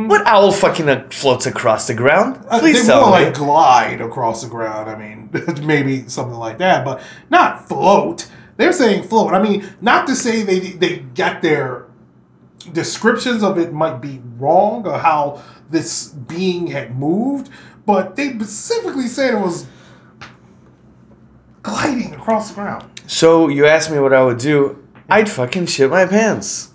[0.08, 2.44] What owl fucking uh, floats across the ground?
[2.48, 3.24] Uh, Please they tell more me.
[3.26, 4.88] like glide across the ground.
[4.88, 5.28] I mean,
[5.66, 8.30] maybe something like that, but not float.
[8.56, 9.34] They're saying float.
[9.34, 11.85] I mean, not to say they they got their
[12.72, 17.50] descriptions of it might be wrong or how this being had moved,
[17.84, 19.66] but they specifically said it was
[21.62, 22.90] gliding across the ground.
[23.06, 24.82] So you asked me what I would do.
[25.08, 26.72] I'd fucking shit my pants.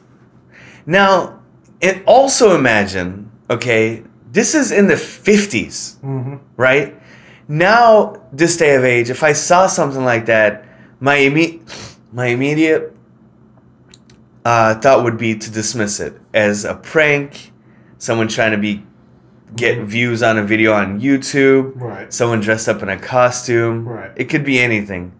[0.85, 1.39] Now,
[1.81, 6.37] and also imagine, okay, this is in the 50s, mm-hmm.
[6.55, 6.95] right?
[7.47, 10.65] Now, this day of age, if I saw something like that,
[10.99, 11.61] my imme-
[12.13, 12.95] my immediate
[14.45, 17.51] uh, thought would be to dismiss it as a prank,
[17.97, 18.83] someone trying to be
[19.53, 22.13] get views on a video on YouTube, Right.
[22.13, 23.85] someone dressed up in a costume.
[23.87, 24.11] Right.
[24.15, 25.11] It could be anything.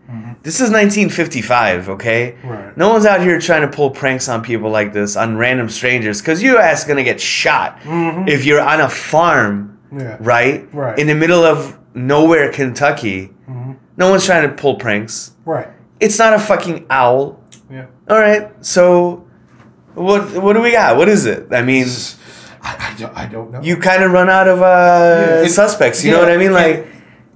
[0.44, 2.36] This is 1955, okay?
[2.44, 2.76] Right.
[2.78, 6.22] No one's out here trying to pull pranks on people like this, on random strangers,
[6.22, 10.16] because your ass gonna get shot if you're on a farm, Yeah.
[10.22, 10.68] right?
[10.74, 10.98] Right.
[10.98, 13.34] In the middle of nowhere, Kentucky.
[13.50, 13.74] Mm-hmm.
[13.98, 15.32] No one's trying to pull pranks.
[15.46, 15.68] Right.
[16.00, 17.41] It's not a fucking owl.
[17.72, 17.86] Yeah.
[18.10, 19.26] All right, so
[19.96, 20.98] what what do we got?
[20.98, 21.48] What is it?
[21.52, 21.88] I mean,
[22.62, 23.62] I, I, don't, I don't know.
[23.62, 26.04] you kind of run out of uh, Yeah, it- suspects.
[26.04, 26.52] You know what I mean?
[26.52, 26.58] yeah.
[26.58, 26.88] Like,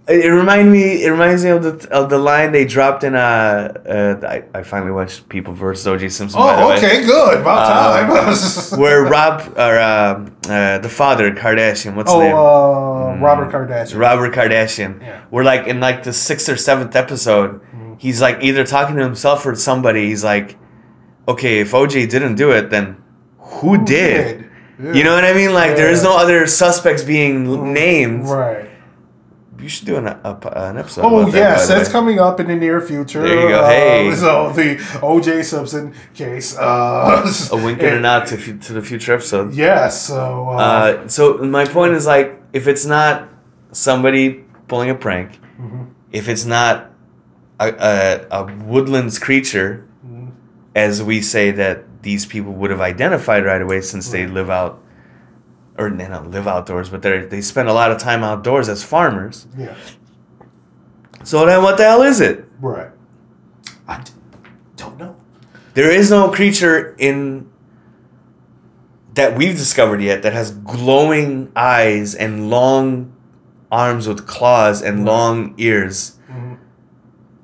[0.07, 1.03] it, it remind me.
[1.03, 3.15] It reminds me of the of the line they dropped in.
[3.15, 3.73] Uh,
[4.21, 6.09] uh I, I finally watched People versus O.J.
[6.09, 6.39] Simpson.
[6.39, 7.41] by the Oh, way, okay, good.
[7.41, 8.79] About time.
[8.79, 12.35] Where Rob or uh, uh, the father Kardashian, what's oh, his name?
[12.35, 13.97] uh, Robert Kardashian.
[13.97, 15.01] Robert Kardashian.
[15.01, 15.23] Yeah.
[15.31, 17.59] We're like in like the sixth or seventh episode.
[17.97, 20.07] He's like either talking to himself or somebody.
[20.07, 20.57] He's like,
[21.27, 23.01] okay, if OJ didn't do it, then
[23.37, 23.85] who, did?
[24.39, 24.49] did?
[24.83, 24.93] Yeah.
[24.93, 25.53] You know what I mean?
[25.53, 28.27] Like there is no other suspects being named.
[28.27, 28.69] Right.
[29.57, 31.05] You should do an, a, an episode.
[31.05, 33.23] Oh that, yes, by that's coming up in the near future.
[33.23, 33.61] There you go.
[33.63, 34.13] Uh, Hey.
[34.13, 35.43] so the O.J.
[35.43, 36.57] Simpson case.
[36.57, 39.53] Uh, a wink and a nod to, to the future episode.
[39.55, 40.07] Yes.
[40.07, 40.49] So.
[40.49, 43.29] Uh, Uh, so my point is like, if it's not
[43.71, 45.83] somebody pulling a prank, Mm-hmm.
[46.11, 46.91] if it's not
[47.59, 50.29] a, a, a woodlands creature, Mm-hmm.
[50.75, 54.79] as we say that these people would have identified right away since they live out,
[55.77, 58.83] or they don't live outdoors, but they they spend a lot of time outdoors as
[58.83, 59.47] farmers.
[59.57, 59.73] yeah.
[61.23, 62.45] So then, what the hell is it?
[62.61, 62.91] Right.
[63.87, 64.11] I d-
[64.77, 65.15] don't know.
[65.73, 67.49] There is no creature in
[69.15, 73.15] that we've discovered yet that has glowing eyes and long
[73.71, 76.19] arms with claws and long ears.
[76.29, 76.55] Mm-hmm.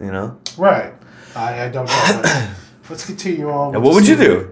[0.02, 0.40] You know?
[0.58, 0.94] Right.
[1.36, 2.54] I, I don't know.
[2.90, 3.74] Let's continue on.
[3.74, 4.51] Now, what would you do?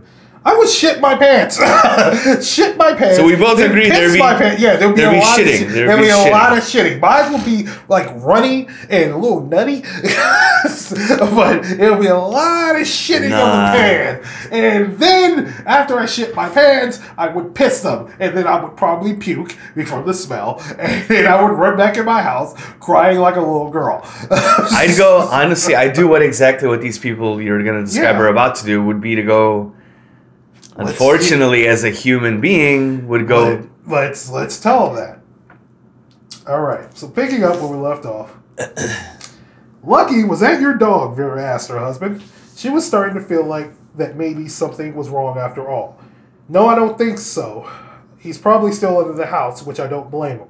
[0.50, 1.58] I would shit my pants.
[2.48, 3.18] shit my pants.
[3.18, 4.62] So we both agree piss there'd be- my pants.
[4.62, 5.54] Yeah, there'd be a be lot shitting.
[5.54, 5.70] of shit.
[5.70, 6.32] There'd There'd be be a shitting.
[6.32, 7.00] lot of shitting.
[7.00, 9.82] Mine will be like runny and a little nutty,
[10.92, 13.42] but it'll be a lot of shitting Nah.
[13.44, 14.22] on the pan.
[14.52, 18.76] And then after I shit my pants, I would piss them, and then I would
[18.76, 19.52] probably puke
[19.86, 23.42] from the smell, and then I would run back in my house crying like a
[23.42, 24.02] little girl.
[24.32, 25.76] I'd go honestly.
[25.76, 28.22] I do what exactly what these people you're gonna describe Yeah.
[28.22, 29.74] are about to do would be to go.
[30.80, 33.44] Let's Unfortunately, as a human being, would go.
[33.44, 35.20] Let- let's let's tell them that.
[36.48, 36.96] All right.
[36.98, 38.36] So picking up where we left off.
[39.84, 41.15] Lucky, was that your dog?
[41.15, 42.24] Vera asked her husband.
[42.56, 46.00] She was starting to feel like that maybe something was wrong after all.
[46.48, 47.70] No, I don't think so.
[48.18, 50.48] He's probably still under the house, which I don't blame him.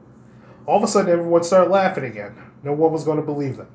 [0.65, 2.35] All of a sudden, everyone started laughing again.
[2.63, 3.67] No one was going to believe them.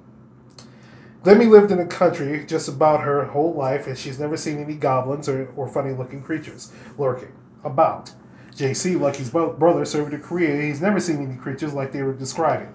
[1.25, 4.75] Glemmy lived in the country just about her whole life, and she's never seen any
[4.75, 7.33] goblins or, or funny looking creatures lurking
[7.65, 8.13] about.
[8.55, 10.53] JC, Lucky's bro- brother, served in Korea.
[10.53, 12.75] and He's never seen any creatures like they were describing.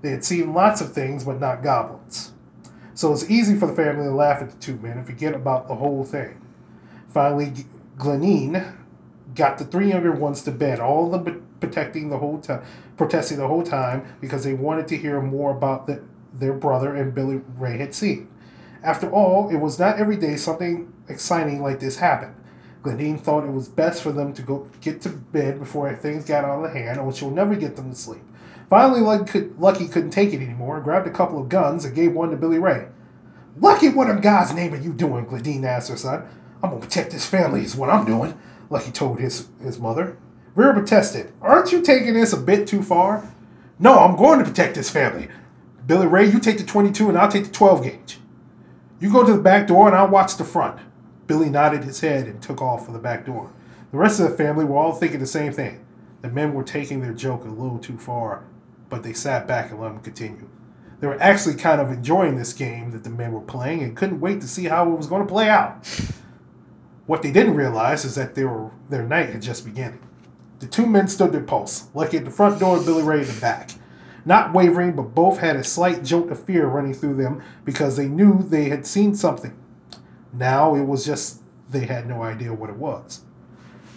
[0.00, 2.32] They had seen lots of things, but not goblins.
[2.94, 5.66] So it's easy for the family to laugh at the two men and forget about
[5.66, 6.40] the whole thing.
[7.08, 7.66] Finally,
[7.98, 8.76] Glenine
[9.34, 12.62] got the three younger ones to bed, all of them protecting the whole time,
[12.96, 17.14] protesting the whole time because they wanted to hear more about the, their brother and
[17.14, 18.28] Billy Ray had seen.
[18.82, 22.34] After all, it was not every day something exciting like this happened.
[22.82, 26.44] Glenine thought it was best for them to go get to bed before things got
[26.44, 28.22] out of hand, or she'll never get them to sleep.
[28.68, 32.12] Finally, Lucky, could, Lucky couldn't take it anymore, grabbed a couple of guns and gave
[32.12, 32.88] one to Billy Ray.
[33.56, 35.26] Lucky, what in God's name are you doing?
[35.26, 36.26] Gladine asked her son.
[36.62, 38.36] I'm gonna protect this family, is what I'm doing,
[38.70, 40.16] Lucky told his, his mother.
[40.56, 41.32] Vera protested.
[41.40, 43.30] Aren't you taking this a bit too far?
[43.78, 45.28] No, I'm going to protect this family.
[45.86, 48.18] Billy Ray, you take the 22 and I'll take the 12 gauge.
[49.00, 50.78] You go to the back door and I'll watch the front.
[51.26, 53.52] Billy nodded his head and took off for the back door.
[53.90, 55.84] The rest of the family were all thinking the same thing.
[56.20, 58.44] The men were taking their joke a little too far,
[58.88, 60.48] but they sat back and let them continue.
[61.00, 64.20] They were actually kind of enjoying this game that the men were playing and couldn't
[64.20, 65.84] wait to see how it was going to play out.
[67.06, 69.98] What they didn't realize is that they were, their night had just begun.
[70.60, 73.26] The two men stood their posts, Lucky at the front door and Billy Ray in
[73.26, 73.72] the back.
[74.24, 78.06] Not wavering, but both had a slight jolt of fear running through them because they
[78.06, 79.56] knew they had seen something.
[80.32, 83.22] Now it was just they had no idea what it was.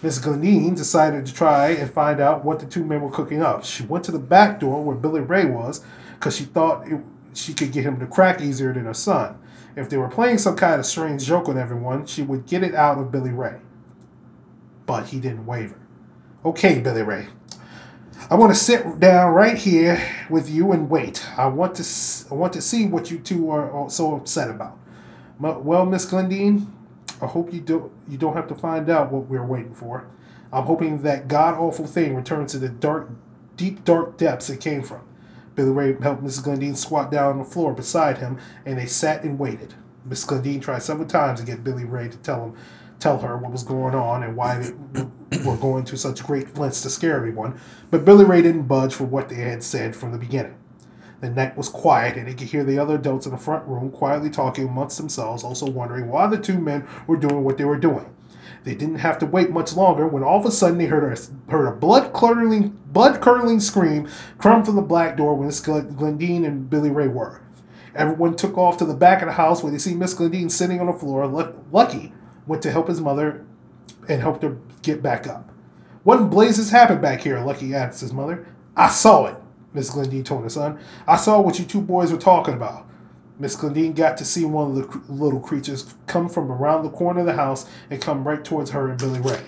[0.02, 3.64] Miss Glenine decided to try and find out what the two men were cooking up.
[3.64, 5.84] She went to the back door where Billy Ray was
[6.14, 7.00] because she thought it,
[7.34, 9.38] she could get him to crack easier than her son.
[9.74, 12.74] If they were playing some kind of strange joke on everyone, she would get it
[12.74, 13.56] out of Billy Ray.
[14.86, 15.78] But he didn't waver.
[16.44, 17.26] Okay, Billy Ray.
[18.28, 21.24] I want to sit down right here with you and wait.
[21.38, 21.84] I want to
[22.30, 24.76] I want to see what you two are so upset about.
[25.38, 26.66] Well, Miss Glendine,
[27.22, 30.08] I hope you don't you don't have to find out what we're waiting for.
[30.52, 33.10] I'm hoping that god awful thing returns to the dark,
[33.56, 35.02] deep dark depths it came from.
[35.54, 36.42] Billy Ray helped Mrs.
[36.44, 39.74] Glendine squat down on the floor beside him, and they sat and waited.
[40.04, 42.56] Miss Glendine tried several times to get Billy Ray to tell him,
[42.98, 44.58] tell her what was going on and why
[44.92, 47.58] they were going to such great lengths to scare everyone,
[47.90, 50.56] but Billy Ray didn't budge for what they had said from the beginning.
[51.20, 53.90] The night was quiet, and he could hear the other adults in the front room
[53.90, 57.78] quietly talking amongst themselves, also wondering why the two men were doing what they were
[57.78, 58.14] doing.
[58.64, 61.50] They didn't have to wait much longer when all of a sudden they heard a,
[61.50, 66.44] heard a blood curdling blood curdling scream come from the black door where Miss Glendine
[66.44, 67.40] and Billy Ray were.
[67.94, 70.80] Everyone took off to the back of the house where they see Miss Glendine sitting
[70.80, 71.26] on the floor.
[71.26, 72.12] Luck- Lucky
[72.46, 73.44] went to help his mother
[74.08, 75.50] and helped her get back up.
[76.04, 77.40] What blazes happened back here?
[77.40, 78.46] Lucky asked his mother.
[78.76, 79.36] I saw it,
[79.72, 80.78] Miss Glendine told her son.
[81.06, 82.86] I saw what you two boys were talking about.
[83.38, 87.20] Miss Glendine got to see one of the little creatures come from around the corner
[87.20, 89.42] of the house and come right towards her and Billy Ray.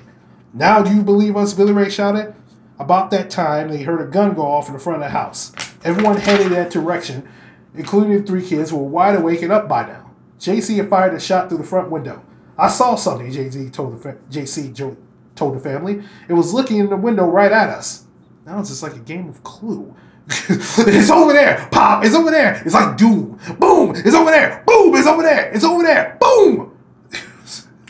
[0.52, 1.54] Now do you believe us?
[1.54, 2.34] Billy Ray shouted.
[2.78, 5.52] About that time, they heard a gun go off in the front of the house.
[5.84, 7.28] Everyone headed that direction,
[7.74, 10.10] including the three kids who were wide awake and up by now.
[10.38, 12.22] JC had fired a shot through the front window.
[12.58, 14.96] I saw something, JC told the fa- JC jo-
[15.36, 16.02] told the family.
[16.28, 18.04] It was looking in the window right at us.
[18.46, 19.94] Now it's just like a game of Clue.
[20.28, 21.68] it's over there.
[21.70, 22.04] Pop.
[22.04, 22.60] It's over there.
[22.64, 23.38] It's like Doom.
[23.58, 23.94] Boom.
[23.96, 24.62] It's over there.
[24.66, 24.94] Boom.
[24.96, 25.50] It's over there.
[25.52, 26.16] It's over there.
[26.20, 26.76] Boom.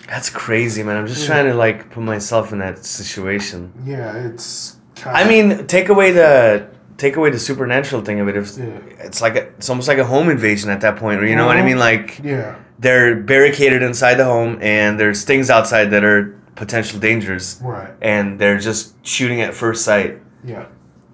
[0.07, 0.97] That's crazy, man.
[0.97, 3.73] I'm just trying to like put myself in that situation.
[3.85, 4.77] Yeah, it's.
[4.97, 8.37] Kind I mean, take away the take away the supernatural thing of it.
[8.37, 8.65] If Yeah.
[9.01, 11.47] it's like a, it's almost like a home invasion at that point, or you know
[11.47, 11.67] what I Mhm.
[11.67, 11.79] mean?
[11.79, 12.57] Like Yeah.
[12.79, 17.91] They're barricaded inside the home, and there's things outside that are potential dangers, Right.
[18.01, 20.21] and they're just shooting at first sight.
[20.45, 20.67] Yeah.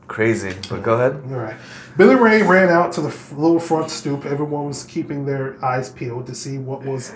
[0.07, 0.55] Crazy.
[0.69, 1.23] But go ahead.
[1.31, 1.55] All right.
[1.97, 4.27] Billy Ray ran out to the f- little front stoop.
[4.27, 7.15] Everyone was keeping their eyes peeled to see what was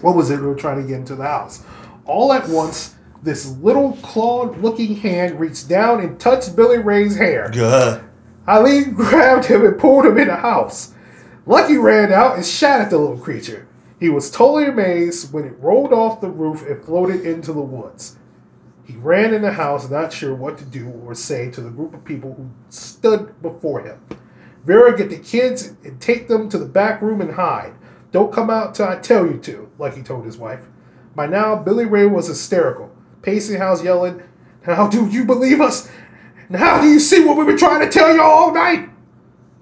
[0.00, 1.64] what was it they were trying to get into the house.
[2.04, 7.50] All at once, this little clawed looking hand reached down and touched Billy Ray's hair.
[7.56, 8.00] Ugh.
[8.46, 10.92] Eileen grabbed him and pulled him in the house.
[11.46, 13.66] Lucky ran out and shot at the little creature.
[14.00, 18.16] He was totally amazed when it rolled off the roof and floated into the woods.
[18.82, 21.92] He ran in the house, not sure what to do or say to the group
[21.92, 24.00] of people who stood before him.
[24.64, 27.74] Vera, get the kids and take them to the back room and hide.
[28.10, 30.66] Don't come out till I tell you to, like he told his wife.
[31.14, 34.22] By now, Billy Ray was hysterical, pacing house, yelling,
[34.66, 35.90] Now do you believe us?
[36.48, 38.88] Now do you see what we've been trying to tell you all night?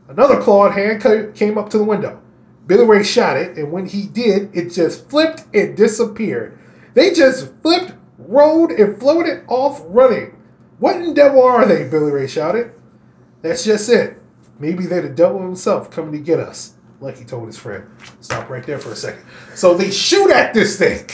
[0.08, 1.02] Another clawed hand
[1.34, 2.22] came up to the window.
[2.68, 6.56] Billy Ray shot it, and when he did, it just flipped and disappeared.
[6.92, 10.36] They just flipped, rolled, and floated off running.
[10.78, 11.88] What in devil are they?
[11.88, 12.72] Billy Ray shouted.
[13.40, 14.22] That's just it.
[14.58, 17.86] Maybe they're the devil himself coming to get us, Lucky told his friend.
[18.20, 19.24] Stop right there for a second.
[19.54, 21.08] So they shoot at this thing.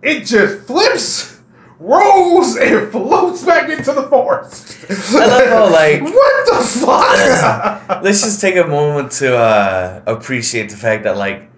[0.00, 1.35] It just flips,
[1.78, 4.76] rolls, and floats back into the forest.
[5.14, 8.02] I love how, like- what the fuck?
[8.02, 11.48] Let's just take a moment to uh, appreciate the fact that like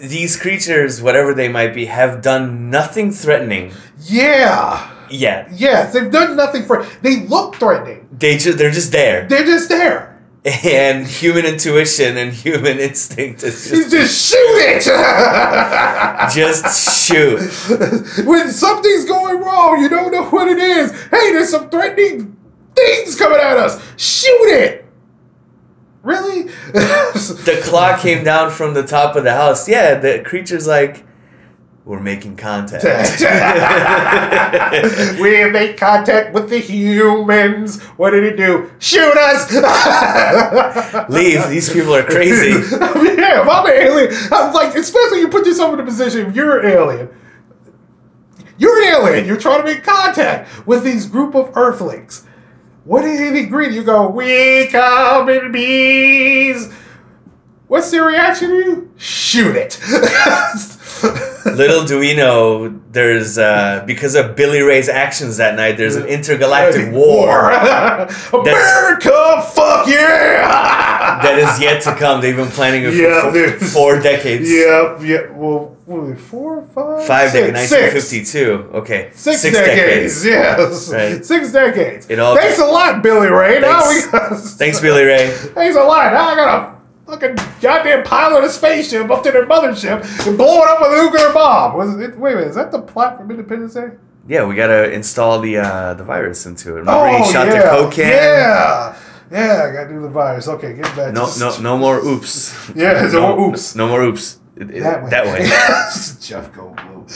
[0.00, 3.72] these creatures, whatever they might be, have done nothing threatening
[4.02, 4.94] yeah.
[5.10, 5.48] Yeah.
[5.52, 6.84] Yes, they've done nothing for.
[7.02, 8.08] They look threatening.
[8.12, 10.07] They just they're just there, They're just there.
[10.64, 14.82] and human intuition and human instinct is just just shoot it.
[16.34, 18.26] just shoot.
[18.26, 20.90] when something's going wrong, you don't know what it is.
[21.10, 22.36] Hey, there's some threatening
[22.74, 23.82] things coming at us.
[23.96, 24.86] Shoot it.
[26.02, 26.50] Really?
[27.48, 29.68] The clock came down from the top of the house.
[29.68, 31.04] Yeah, the creature's like,
[31.88, 32.84] we're making contact.
[35.18, 37.82] we make contact with the humans.
[37.96, 38.70] What did it do?
[38.78, 39.50] Shoot us!
[41.08, 41.48] Leave.
[41.48, 42.50] These people are crazy.
[42.76, 46.36] yeah, if I'm an alien, I'm like, especially you put yourself in a position if
[46.36, 47.08] you're an alien.
[48.58, 49.26] You're an alien.
[49.26, 52.26] You're trying to make contact with these group of Earthlings.
[52.84, 53.74] What did they agree?
[53.74, 56.70] You go, we come in bees.
[57.66, 58.92] What's the reaction to you?
[58.98, 59.80] Shoot it.
[61.58, 65.76] Little do we know, there's uh, because of Billy Ray's actions that night.
[65.76, 67.50] There's an intergalactic war
[68.32, 71.18] America, fuck yeah!
[71.22, 72.20] that is yet to come.
[72.20, 74.50] They've been planning it for Yeah, four, four decades.
[74.50, 75.30] Yep, yeah.
[75.32, 77.68] Well, what was it, four, five, Five six, decades.
[77.68, 78.34] six.
[78.34, 78.76] 1952.
[78.78, 79.10] Okay.
[79.14, 80.24] Six, decades.
[80.24, 80.92] yes.
[80.92, 81.24] Right.
[81.24, 82.10] Six decades.
[82.10, 83.60] It all- Thanks a lot, Billy Ray.
[83.60, 84.54] Now we Thanks.
[84.54, 85.30] Thanks, Billy Ray.
[85.32, 86.12] Thanks a lot.
[86.12, 86.77] Now I got a
[87.08, 90.92] fucking goddamn pilot of a spaceship up to their mothership and blow it up with
[90.98, 91.74] a nuclear bomb.
[91.76, 93.88] Was it, wait a minute, is that the plot from Independence Day?
[94.26, 96.80] Yeah, we gotta install the uh, the virus into it.
[96.80, 97.62] Remember he shot Oh, yeah.
[97.62, 98.06] the coke can?
[98.12, 98.96] Yeah.
[99.30, 100.48] Yeah, I gotta do the virus.
[100.48, 102.54] Okay, get back No, no, no more oops.
[102.74, 103.74] Yeah, no more oops.
[103.74, 104.38] No more oops.
[104.56, 105.10] It- it- That way.
[105.10, 105.38] That way.
[106.20, 107.06] Jeff Goldblum.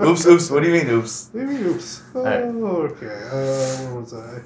[0.00, 0.50] oops, oops.
[0.50, 1.28] What do you mean oops?
[1.34, 2.02] Maybe oops.
[2.14, 2.42] Oh, Alright.
[2.92, 3.06] okay.
[3.06, 4.40] Uh, where was I?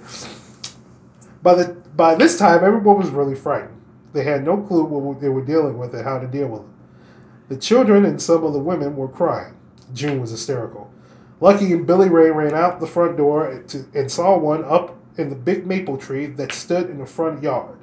[1.43, 3.80] By the by this time, everyone was really frightened.
[4.13, 6.69] They had no clue what they were dealing with and how to deal with it.
[7.49, 9.57] The children and some of the women were crying.
[9.93, 10.93] June was hysterical.
[11.41, 15.31] Lucky and Billy Ray ran out the front door to, and saw one up in
[15.31, 17.79] the big maple tree that stood in the front yard.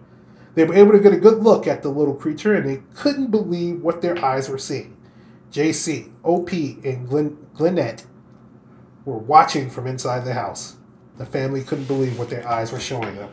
[0.56, 3.32] They were able to get a good look at the little creature and they couldn't
[3.32, 4.98] believe what their eyes were seeing.
[5.52, 8.06] JC, OP, and Glen, Glenette
[9.06, 10.78] were watching from inside the house.
[11.18, 13.30] The family couldn't believe what their eyes were showing them.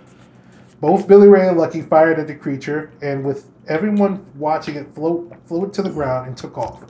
[0.80, 5.32] Both Billy Ray and Lucky fired at the creature, and with everyone watching it float,
[5.46, 6.84] floated to the ground and took off.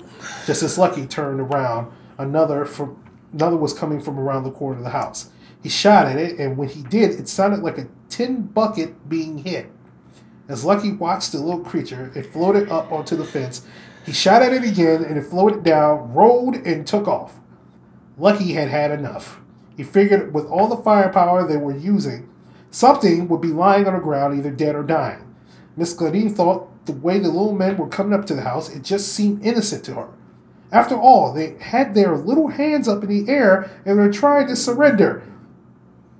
[0.46, 4.84] Just as Lucky turned around, another from another was coming from around the corner of
[4.84, 5.30] the house.
[5.62, 9.38] He shot at it, and when he did, it sounded like a tin bucket being
[9.38, 9.70] hit.
[10.48, 13.64] As Lucky watched the little creature, it floated up onto the fence.
[14.04, 17.36] He shot at it again, and it floated down, rolled, and took off.
[18.18, 19.40] Lucky had had enough.
[19.76, 22.28] He figured with all the firepower they were using,
[22.74, 25.34] something would be lying on the ground, either dead or dying.
[25.76, 28.82] Miss Gladine thought the way the little men were coming up to the house, it
[28.82, 30.08] just seemed innocent to her.
[30.72, 34.56] After all, they had their little hands up in the air and were trying to
[34.56, 35.22] surrender.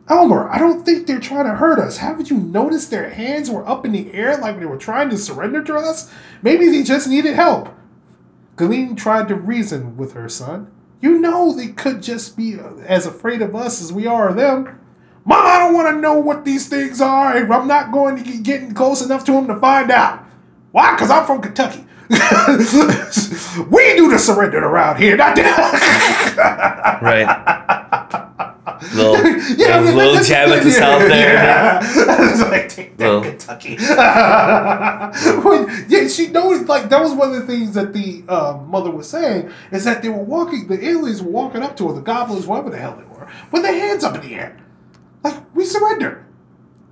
[0.09, 1.99] Elmer, I don't think they're trying to hurt us.
[1.99, 5.19] Haven't you noticed their hands were up in the air like they were trying to
[5.19, 6.13] surrender to us?
[6.41, 7.71] Maybe they just needed help.
[8.57, 10.71] Galeen tried to reason with her son.
[11.01, 14.79] You know they could just be as afraid of us as we are of them.
[15.27, 17.37] Mom, I don't want to know what these things are.
[17.37, 20.23] and I'm not going to get getting close enough to them to find out.
[20.73, 20.95] Why?
[20.95, 21.85] Because I'm from Kentucky.
[22.11, 22.17] we
[23.97, 25.45] do the surrendering around here, not them.
[27.03, 27.27] Right.
[28.95, 29.15] Little,
[29.57, 31.35] yeah, little, little jab at the south there.
[31.35, 31.81] Yeah.
[31.83, 33.77] It's like, take that, Little- Kentucky.
[35.43, 36.63] When- yeah, she knows.
[36.69, 40.03] Like that was one of the things that the uh, mother was saying is that
[40.03, 40.67] they were walking.
[40.67, 43.63] The aliens were walking up to her, the goblins, whatever the hell they were, with
[43.63, 44.57] their hands up in the air,
[45.25, 46.25] like we surrender.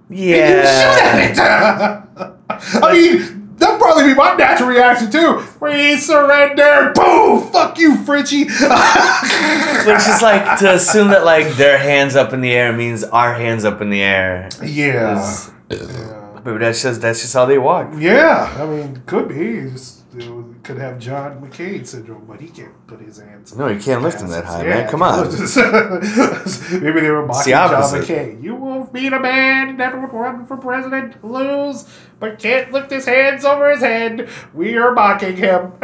[0.09, 2.05] And you shoot Yeah.
[2.11, 2.35] at it.
[2.85, 5.43] I mean, that'd probably be my natural reaction too.
[5.61, 6.93] We surrender.
[6.95, 7.49] Boom.
[7.53, 8.45] Fuck you, Frenchie.
[8.45, 13.05] But it's just like to assume that like their hands up in the air means
[13.05, 14.49] our hands up in the air.
[14.63, 15.21] yeah.
[15.21, 16.41] Is- yeah.
[16.45, 17.93] Maybe that's just that's just how they walk.
[17.97, 19.59] Yeah, I mean, could be.
[19.59, 23.57] It's Just, it could have John McCain syndrome, but he can't put his hands.
[23.57, 24.89] No, you can't lift them that high, Yeah, man.
[24.89, 25.27] Come on.
[26.83, 27.83] Maybe they were mocking the John.
[28.01, 28.43] McCain.
[28.43, 31.89] You will be the man that would run for president, lose,
[32.21, 34.29] but can't lift his hands over his head.
[34.55, 35.73] We are mocking him.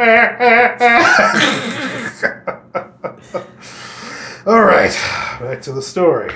[4.45, 4.91] All right,
[5.39, 6.33] back to the story.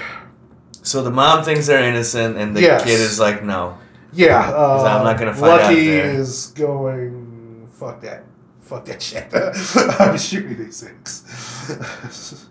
[0.84, 2.84] So the mom thinks they're innocent, and the Yes.
[2.84, 3.78] kid is like, no.
[4.12, 6.12] Yeah, uh, I'm not gonna find out Lucky there.
[6.12, 7.68] is going.
[7.80, 8.26] Fuck that.
[8.64, 9.28] Fuck that shit.
[10.00, 12.48] I'm shooting these things.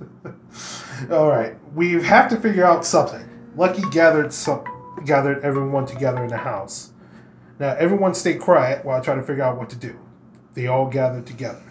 [1.11, 3.29] All right, we have to figure out something.
[3.57, 4.63] Lucky gathered some,
[5.05, 6.93] gathered everyone together in the house.
[7.59, 9.99] Now everyone stayed quiet while I tried to figure out what to do.
[10.55, 11.63] They all gathered together.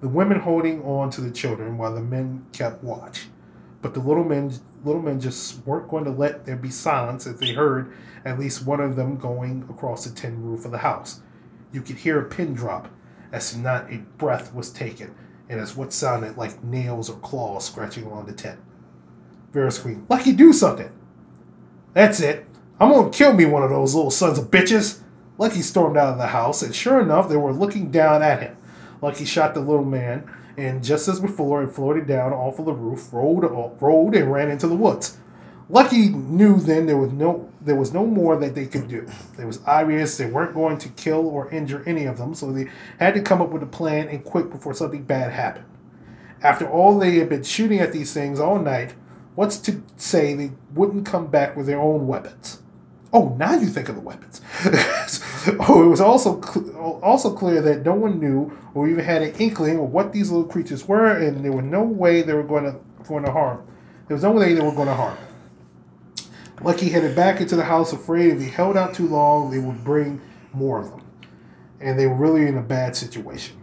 [0.00, 3.26] The women holding on to the children while the men kept watch.
[3.82, 4.52] But the little men,
[4.84, 7.92] little men just weren't going to let there be silence as they heard
[8.24, 11.20] at least one of them going across the tin roof of the house.
[11.72, 12.88] You could hear a pin drop,
[13.32, 15.14] as not a breath was taken,
[15.48, 18.60] and as what sounded like nails or claws scratching along the tent.
[19.52, 20.90] Vera screamed, Lucky, do something!
[21.94, 22.46] That's it.
[22.78, 25.00] I'm gonna kill me one of those little sons of bitches.
[25.38, 28.56] Lucky stormed out of the house, and sure enough, they were looking down at him.
[29.00, 32.72] Lucky shot the little man, and just as before, it floated down off of the
[32.72, 33.44] roof, rolled,
[33.80, 35.18] rolled, and ran into the woods.
[35.72, 39.08] Lucky knew then there was no there was no more that they could do.
[39.38, 42.68] It was obvious they weren't going to kill or injure any of them, so they
[42.98, 45.64] had to come up with a plan and quick before something bad happened.
[46.42, 48.92] After all they had been shooting at these things all night,
[49.34, 52.60] what's to say they wouldn't come back with their own weapons?
[53.10, 54.42] Oh, now you think of the weapons.
[55.68, 59.34] oh, it was also cl- also clear that no one knew or even had an
[59.36, 62.64] inkling of what these little creatures were, and there was no way they were going
[62.64, 63.66] to going to harm.
[64.08, 65.16] There was no way they were going to harm.
[66.64, 69.84] Lucky headed back into the house, afraid if he held out too long, they would
[69.84, 70.20] bring
[70.52, 71.02] more of them,
[71.80, 73.56] and they were really in a bad situation.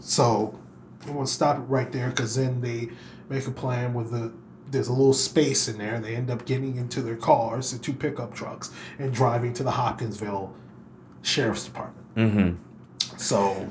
[0.00, 0.58] So,
[1.06, 2.90] I'm gonna stop it right there because then they
[3.28, 4.32] make a plan with the.
[4.68, 6.00] There's a little space in there.
[6.00, 9.70] They end up getting into their cars, the two pickup trucks, and driving to the
[9.70, 10.52] Hopkinsville
[11.22, 12.14] Sheriff's Department.
[12.16, 13.16] Mm-hmm.
[13.16, 13.68] So,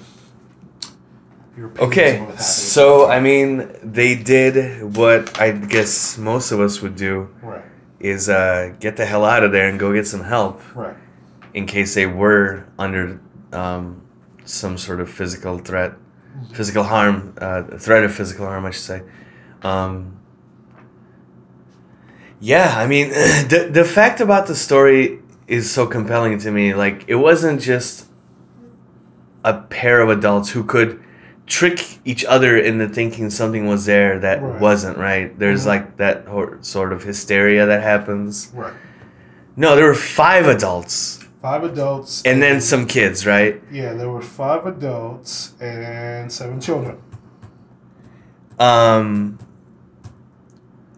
[1.58, 7.30] your Okay, so I mean, they did what I guess most of us would do
[7.42, 7.64] right,
[8.00, 10.96] is uh, get the hell out of there and go get some help right,
[11.54, 13.20] in case they were under
[13.54, 14.02] um,
[14.44, 15.94] some sort of physical threat,
[16.54, 19.04] physical harm, uh, threat of physical harm, I should say.
[19.62, 20.20] Um,
[22.40, 23.10] yeah, I mean,
[23.50, 26.74] the the fact about the story is so compelling to me.
[26.74, 28.08] Like, it wasn't just
[29.44, 31.02] a pair of adults who could
[31.48, 34.60] trick each other into thinking something was there that Right.
[34.60, 35.38] wasn't right.
[35.38, 35.68] There's Mhm.
[35.68, 38.52] like that hor- sort of hysteria that happens.
[38.56, 38.74] right.
[39.56, 43.62] No, there were five adults Five adults, and then some kids, right?
[43.72, 46.98] yeah, there were five adults and seven children.
[48.60, 49.38] Um,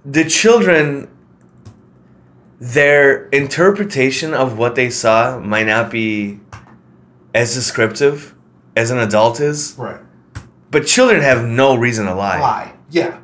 [0.06, 1.10] the children,
[2.60, 6.40] their interpretation of what they saw might not be
[7.36, 8.34] as descriptive
[8.76, 9.98] as an adult is, Right.
[10.72, 12.40] But children have no reason to lie.
[12.40, 12.74] Lie.
[12.90, 13.20] Yeah.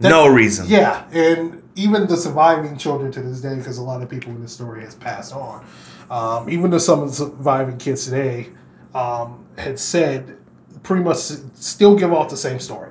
[0.00, 0.66] No reason.
[0.68, 4.40] Yeah, and even the surviving children to this day, because a lot of people in
[4.40, 5.66] the story has passed on.
[6.10, 8.48] Um, even though some of the surviving kids today
[8.94, 10.38] um, had said,
[10.82, 11.16] pretty much
[11.54, 12.90] still give off the same story,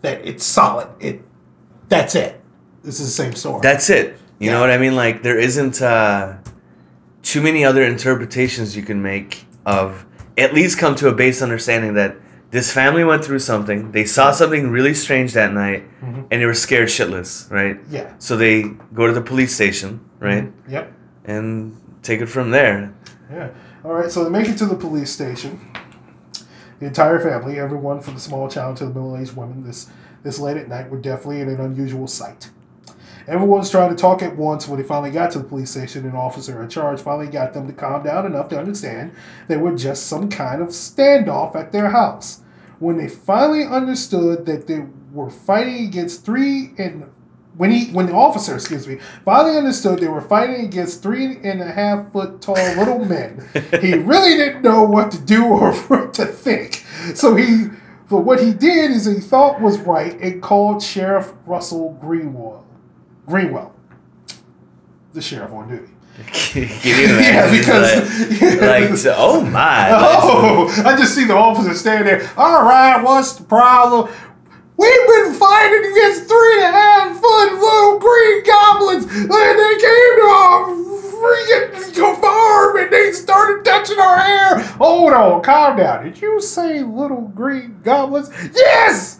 [0.00, 0.88] that it's solid.
[0.98, 1.22] It,
[1.88, 2.40] that's it.
[2.82, 3.60] This is the same story.
[3.62, 4.16] That's it.
[4.38, 4.52] You Yeah.
[4.54, 4.96] know what I mean?
[4.96, 6.38] Like there isn't uh,
[7.22, 10.06] too many other interpretations you can make of
[10.38, 12.16] at least come to a base understanding that
[12.50, 13.92] this family went through something.
[13.92, 16.24] They saw something really strange that night, Mhm.
[16.30, 17.78] and they were scared shitless, right?
[17.90, 18.12] yeah.
[18.18, 18.62] So they
[18.94, 20.92] go to the police station, right, Yep.
[21.24, 21.72] and
[22.02, 22.92] take it from there.
[23.32, 23.48] Yeah.
[23.84, 24.10] All right.
[24.10, 25.58] So they make it to the police station.
[26.80, 29.86] The entire family, everyone from the small child to the middle-aged woman, this
[30.22, 32.50] this late at night were definitely in an unusual sight.
[33.30, 36.04] Everyone was trying to talk at once when they finally got to the police station.
[36.04, 39.12] An officer in charge finally got them to calm down enough to understand
[39.46, 42.40] they were just some kind of standoff at their house.
[42.80, 47.08] When they finally understood that they were fighting against three and
[47.56, 51.60] when he when the officer, excuse me, finally understood they were fighting against three and
[51.60, 53.46] a half foot tall little men,
[53.80, 56.84] he really didn't know what to do or what to think.
[57.14, 57.66] So he,
[58.08, 62.66] but what he did is he thought was right and called Sheriff Russell Greenwell,
[63.30, 63.72] Greenwell,
[65.12, 65.86] the sheriff on duty.
[66.54, 67.58] Imagine?
[67.58, 68.60] because- like,
[68.90, 69.90] like, so- oh my.
[70.22, 72.28] Oh, I just see the officer standing there.
[72.36, 74.12] All right, what's the problem?
[74.76, 80.16] We've been fighting against three and a half foot little green goblins, and they came
[80.16, 80.66] to our
[81.20, 84.58] freaking farm and they started touching our hair.
[84.78, 86.04] Hold on, calm down.
[86.04, 88.30] Did you say little green goblins?
[88.54, 89.19] Yes.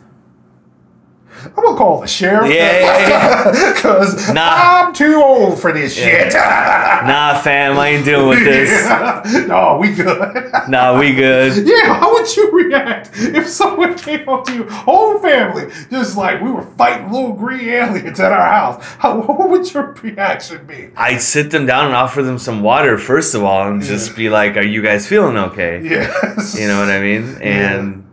[1.45, 2.51] I'm gonna call the sheriff.
[2.53, 4.87] Yeah, yeah, Because Nah.
[4.87, 6.33] I'm too old for this shit.
[6.35, 8.87] nah, fam, I ain't dealing with this.
[9.49, 10.51] no, we good.
[10.69, 11.67] Nah, we good.
[11.67, 16.41] Yeah, how would you react if someone came up to you, whole family, just like
[16.41, 18.85] we were fighting little green aliens at our house?
[18.99, 20.91] How, what would your reaction be?
[20.97, 24.29] I'd sit them down and offer them some water first of all, and just be
[24.29, 26.59] like, "Are you guys feeling okay?" Yes.
[26.59, 27.39] You know what I mean?
[27.43, 28.07] And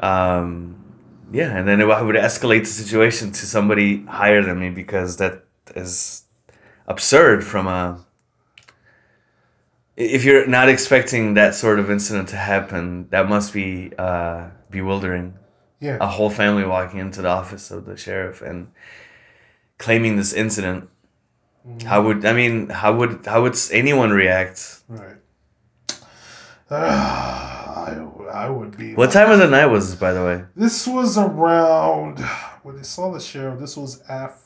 [0.00, 0.75] um,
[1.32, 5.44] yeah, and then I would escalate the situation to somebody higher than me because that
[5.74, 6.22] is
[6.86, 7.44] absurd.
[7.44, 8.04] From a
[9.96, 15.34] if you're not expecting that sort of incident to happen, that must be uh, bewildering.
[15.80, 15.98] Yeah.
[16.00, 18.68] A whole family walking into the office of the sheriff and
[19.78, 20.88] claiming this incident.
[21.84, 22.68] How would I mean?
[22.68, 24.82] How would how would anyone react?
[24.88, 25.16] Right.
[27.76, 28.94] I, I would be.
[28.94, 30.44] What like- time of the night was this, by the way?
[30.56, 32.20] This was around
[32.62, 33.60] when they saw the sheriff.
[33.60, 34.40] This was af,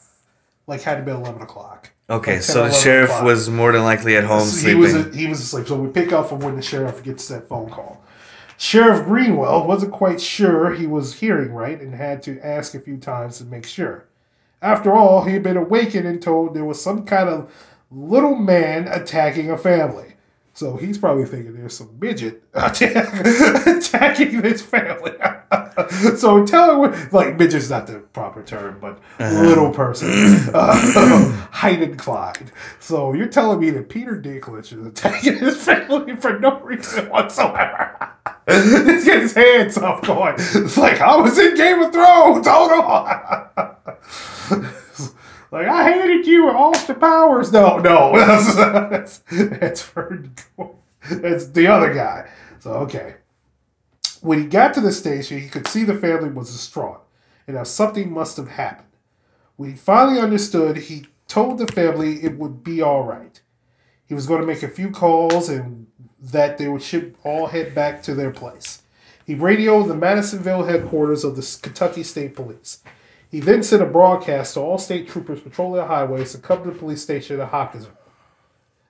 [0.67, 1.91] like had to be eleven o'clock.
[2.09, 3.25] Okay, Like 10, so the sheriff o'clock.
[3.25, 4.81] was more than likely at home he sleeping.
[4.81, 5.69] was he was asleep.
[5.69, 8.03] So we pick up from when the sheriff gets that phone call.
[8.57, 12.97] Sheriff Greenwell wasn't quite sure he was hearing right and had to ask a few
[12.99, 14.07] times to make sure.
[14.61, 17.51] After all, he had been awakened and told there was some kind of
[17.91, 20.10] little man attacking a family.
[20.61, 25.13] So he's probably thinking there's some midget attacking this family.
[26.19, 30.11] so tell him, like, midget's not the proper term, but little person.
[30.53, 32.53] Uh, height inclined.
[32.79, 38.13] So you're telling me that Peter Dinklage is attacking his family for no reason whatsoever.
[38.47, 40.35] He's getting his hands up going.
[40.37, 42.47] It's like, I was in Game of Thrones.
[42.47, 42.73] Hold
[44.53, 44.75] on.
[45.51, 47.53] Like, I hated you with Austin Powers.
[47.53, 48.13] No, no.
[48.15, 50.43] That's, that's, Ferd-
[51.11, 52.31] that's the other guy.
[52.61, 53.17] So, okay.
[54.21, 57.03] When he got to the station, he could see the family was distraught
[57.47, 58.89] and that something must have happened.
[59.57, 63.41] When he finally understood, he told the family it would be all right.
[64.07, 65.87] He was going to make a few calls and
[66.21, 68.83] that they would should all head back to their place.
[69.25, 72.83] He radioed the Madisonville headquarters of the Kentucky State Police.
[73.31, 76.71] He then sent a broadcast to all state troopers patrolling the highways to come to
[76.71, 77.97] the police station at Hopkinsville.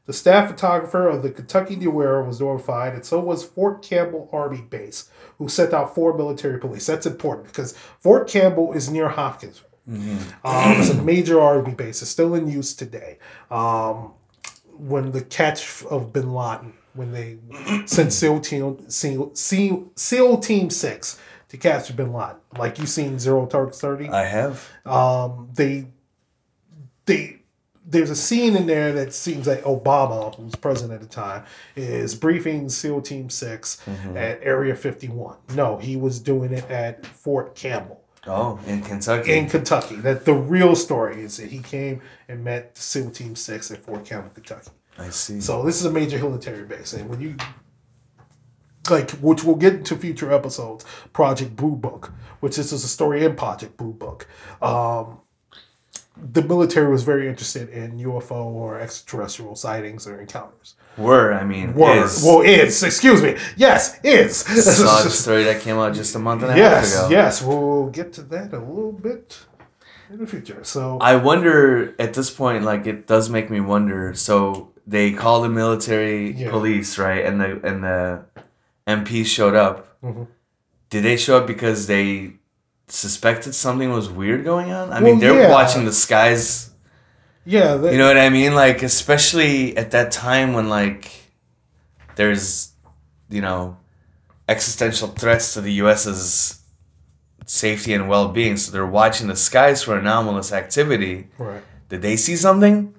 [0.07, 4.28] The staff photographer of the Kentucky New Era was notified, and so was Fort Campbell
[4.32, 6.86] Army Base, who sent out four military police.
[6.86, 9.68] That's important because Fort Campbell is near Hopkinsville.
[10.45, 12.01] Um, it's a major army base.
[12.03, 13.18] It's still in use today.
[13.51, 14.12] Um,
[14.72, 17.38] when the catch of Bin Laden, when they
[17.86, 21.20] sent SEAL Team SEAL, SEAL, SEAL Team Six
[21.51, 24.68] to capture Bin Laden, like you've seen Zero Dark Thirty I have.
[24.86, 25.86] um, they
[27.07, 27.36] they
[27.86, 31.44] there's a scene in there that seems like Obama, who was president at the time,
[31.74, 33.82] is briefing SEAL Team 6
[34.14, 35.36] at Area 51.
[35.55, 39.32] No, he was doing it at Fort Campbell Oh, in Kentucky.
[39.32, 39.96] in Kentucky.
[39.96, 44.05] That the real story is that he came and met SEAL Team 6 at Fort
[44.05, 44.70] Campbell, Kentucky.
[44.98, 45.40] I see.
[45.40, 47.34] So this is a major military base, and when you
[48.89, 53.24] like, which we'll get into future episodes, Project Blue Book, which this is a story
[53.24, 54.26] in Project Blue Book.
[54.62, 55.18] Um,
[56.16, 60.74] the military was very interested in UFO or extraterrestrial sightings or encounters.
[60.99, 65.62] Were I mean Were is well is excuse me yes is saw the story that
[65.62, 67.11] came out just a month and a yes half ago.
[67.16, 69.39] yes we'll get to that a little bit
[70.11, 70.62] in the future.
[70.64, 74.12] So I wonder at this point, like it does make me wonder.
[74.14, 76.51] So they call the military Yeah.
[76.51, 77.24] police, right?
[77.24, 78.24] And the and the
[78.87, 80.01] MP showed up.
[80.03, 80.26] Mhm.
[80.91, 82.33] Did they show up because they
[82.89, 84.91] suspected something was weird going on?
[84.93, 85.51] I Well, mean, they're yeah.
[85.51, 86.70] watching the skies.
[87.45, 88.55] yeah, they, You know what I mean?
[88.55, 91.11] Like especially at that time when like
[92.16, 92.72] there's
[93.28, 93.76] you know
[94.49, 96.61] existential threats to the U.S.'s
[97.47, 98.57] safety and well-being.
[98.57, 101.28] So they're watching the skies for anomalous activity.
[101.39, 101.62] right.
[101.89, 102.95] Did they see something?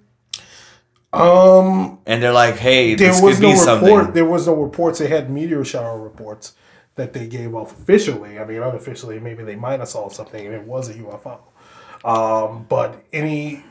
[1.13, 3.65] Um, And they're like, "Hey, there this was could no be report.
[3.65, 4.99] something." There was no reports.
[4.99, 6.53] They had meteor shower reports
[6.95, 8.39] that they gave off officially.
[8.39, 11.39] I mean, unofficially, maybe they might have saw something and it was a UFO.
[12.03, 13.63] Um, but any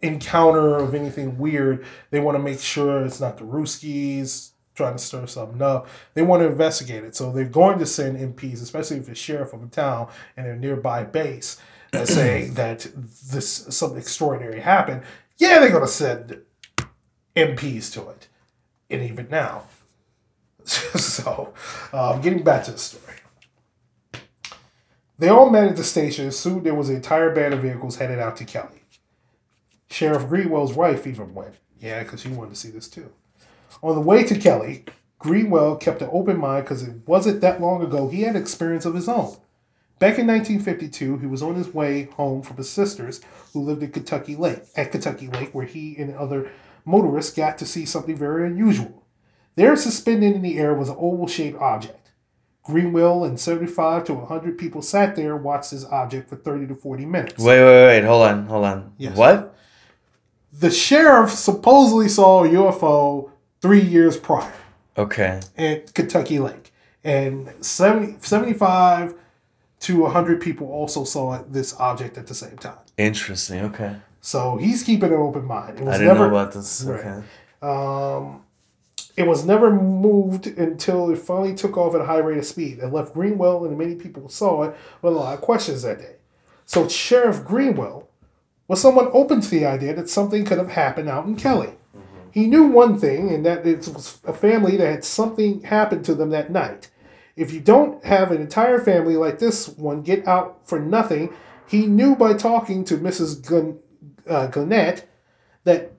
[0.00, 4.98] encounter of anything weird, they want to make sure it's not the Ruskies trying to
[4.98, 5.86] stir something up.
[6.14, 7.14] They want to investigate it.
[7.14, 10.56] So they're going to send MPs, especially if it's sheriff of a town and a
[10.56, 11.58] nearby base,
[11.92, 12.86] that say that
[13.30, 15.02] this something extraordinary happened.
[15.36, 16.40] Yeah, they're going to send
[17.36, 18.28] MPs to it.
[18.90, 19.64] And even now.
[20.64, 21.54] so,
[21.92, 23.16] um, getting back to the story.
[25.18, 26.30] They all met at the station.
[26.32, 28.82] Soon there was an entire band of vehicles headed out to Kelly.
[29.88, 31.54] Sheriff Greenwell's wife even went.
[31.78, 33.12] Yeah, because she wanted to see this too.
[33.82, 34.84] On the way to Kelly,
[35.18, 38.94] Greenwell kept an open mind because it wasn't that long ago he had experience of
[38.94, 39.36] his own.
[39.98, 43.20] Back in 1952, he was on his way home from his sisters,
[43.52, 46.50] who lived in Kentucky Lake, at Kentucky Lake, where he and other
[46.84, 49.04] motorists got to see something very unusual.
[49.54, 52.10] There, suspended in the air, was an oval-shaped object.
[52.62, 56.74] Greenwell and 75 to 100 people sat there and watched this object for 30 to
[56.74, 57.42] 40 minutes.
[57.44, 58.04] Wait, wait, wait.
[58.04, 58.92] Hold on, hold on.
[58.98, 59.16] Yes.
[59.16, 59.54] What?
[60.52, 63.30] The sheriff supposedly saw a UFO
[63.60, 64.52] three years prior
[64.96, 65.40] Okay.
[65.58, 66.72] at Kentucky Lake.
[67.02, 69.14] And 70, 75
[69.80, 72.78] to 100 people also saw this object at the same time.
[72.96, 73.60] Interesting.
[73.64, 73.96] Okay.
[74.22, 75.78] So he's keeping an open mind.
[75.78, 76.84] It was I didn't never, know about this.
[76.84, 77.00] Right.
[77.00, 77.22] Okay.
[77.60, 78.44] Um,
[79.16, 82.78] it was never moved until it finally took off at a high rate of speed
[82.78, 86.16] and left Greenwell and many people saw it with a lot of questions that day.
[86.64, 88.08] So Sheriff Greenwell
[88.68, 91.74] was someone open to the idea that something could have happened out in Kelly.
[92.32, 96.14] He knew one thing, and that it was a family that had something happen to
[96.14, 96.88] them that night.
[97.36, 101.34] If you don't have an entire family like this one get out for nothing,
[101.68, 103.46] he knew by talking to Mrs.
[103.46, 103.78] Gun,
[104.28, 105.08] uh, Gannett
[105.64, 105.92] that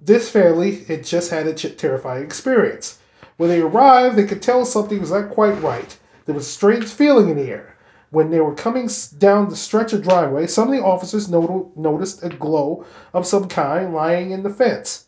[0.00, 2.98] this family had just had a terrifying experience.
[3.36, 5.96] When they arrived, they could tell something was not quite right.
[6.26, 7.76] There was a strange feeling in the air.
[8.10, 12.22] When they were coming down the stretch of driveway, some of the officers not- noticed
[12.22, 12.84] a glow
[13.14, 15.06] of some kind lying in the fence.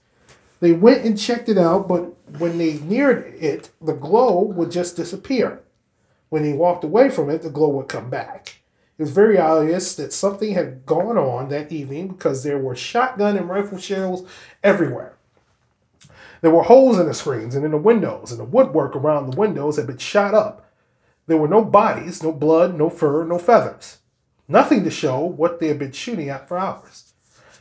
[0.60, 4.96] They went and checked it out, but when they neared it, the glow would just
[4.96, 5.60] disappear.
[6.30, 8.60] When they walked away from it, the glow would come back.
[8.96, 13.36] It was very obvious that something had gone on that evening because there were shotgun
[13.36, 14.28] and rifle shells
[14.62, 15.16] everywhere.
[16.40, 19.36] There were holes in the screens and in the windows, and the woodwork around the
[19.36, 20.70] windows had been shot up.
[21.26, 23.98] There were no bodies, no blood, no fur, no feathers.
[24.46, 27.12] Nothing to show what they had been shooting at for hours.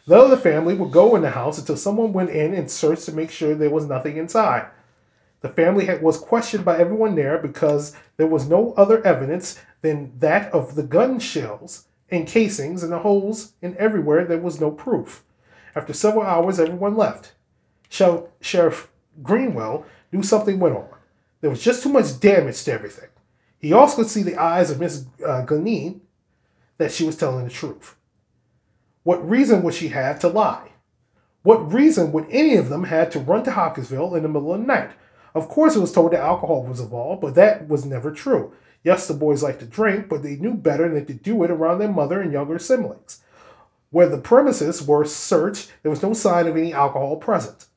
[0.05, 3.31] The family would go in the house until someone went in and searched to make
[3.31, 4.67] sure there was nothing inside.
[5.39, 10.17] The family had, was questioned by everyone there because there was no other evidence than
[10.17, 14.71] that of the gun shells and casings and the holes, and everywhere there was no
[14.71, 15.23] proof.
[15.75, 17.33] After several hours, everyone left.
[17.89, 20.87] Sheriff Greenwell knew something went on.
[21.41, 23.09] There was just too much damage to everything.
[23.59, 25.45] He also could see the eyes of Miss uh,
[26.77, 27.95] that she was telling the truth.
[29.03, 30.69] What reason would she have to lie?
[31.43, 34.61] What reason would any of them have to run to Hopkinsville in the middle of
[34.61, 34.91] the night?
[35.35, 38.53] Of course, it was told that alcohol was involved, but that was never true.
[38.83, 41.79] Yes, the boys liked to drink, but they knew better than to do it around
[41.79, 43.21] their mother and younger siblings.
[43.91, 47.67] Where the premises were searched, there was no sign of any alcohol present.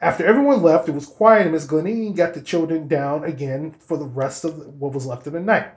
[0.00, 3.96] After everyone left, it was quiet, and Miss Gleneen got the children down again for
[3.96, 5.68] the rest of what was left of the night.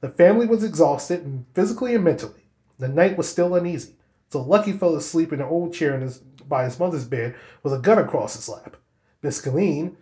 [0.00, 2.44] The family was exhausted, physically and mentally.
[2.78, 3.92] The night was still uneasy,
[4.28, 7.78] so Lucky fell asleep in an old chair his, by his mother's bed with a
[7.78, 8.76] gun across his lap.
[9.22, 9.96] Miss Gleneen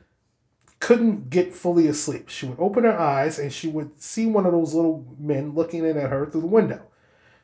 [0.81, 2.29] couldn't get fully asleep.
[2.29, 5.85] She would open her eyes, and she would see one of those little men looking
[5.85, 6.83] in at her through the window.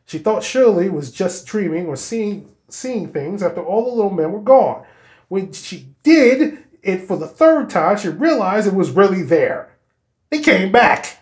[0.06, 4.32] She thought Shirley was just dreaming or seeing seeing things after all the little men
[4.32, 4.84] were gone.
[5.28, 9.76] When she did it for the third time, she realized it was really there.
[10.30, 11.18] They came back.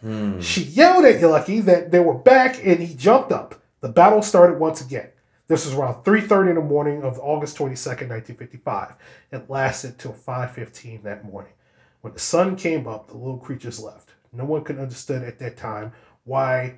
[0.00, 0.40] Hmm.
[0.40, 3.60] She yelled at Lucky that they were back, and he jumped up.
[3.80, 5.08] The battle started once again.
[5.46, 8.96] This was around 3.30 in the morning of August 22nd, 1955.
[9.30, 11.52] It lasted till 5.15 that morning.
[12.00, 14.10] When the sun came up, the little creatures left.
[14.32, 15.92] No one could understand at that time
[16.24, 16.76] why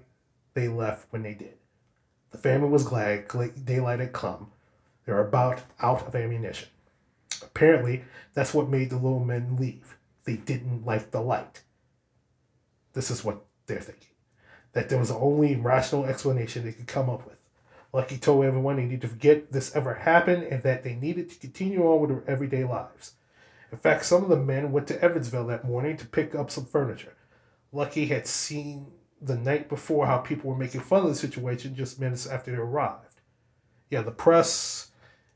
[0.55, 1.55] they left when they did.
[2.31, 3.29] The family was glad
[3.65, 4.51] daylight had come.
[5.05, 6.69] They were about out of ammunition.
[7.43, 8.05] Apparently,
[8.35, 9.97] that's what made the little men leave.
[10.25, 11.63] They didn't like the light.
[12.95, 14.09] This is what they're thinking.
[14.73, 17.36] That there was the only rational explanation they could come up with.
[17.97, 21.39] Lucky told everyone they needed to forget this ever happened and that they needed to
[21.39, 23.15] continue on with their everyday lives.
[23.73, 26.67] In fact, some of the men went to Evansville that morning to pick up some
[26.67, 27.15] furniture.
[27.73, 28.89] Lucky had seen
[29.19, 32.59] the night before how people were making fun of the situation just minutes after they
[32.59, 33.23] arrived.
[33.89, 34.91] Yeah, the press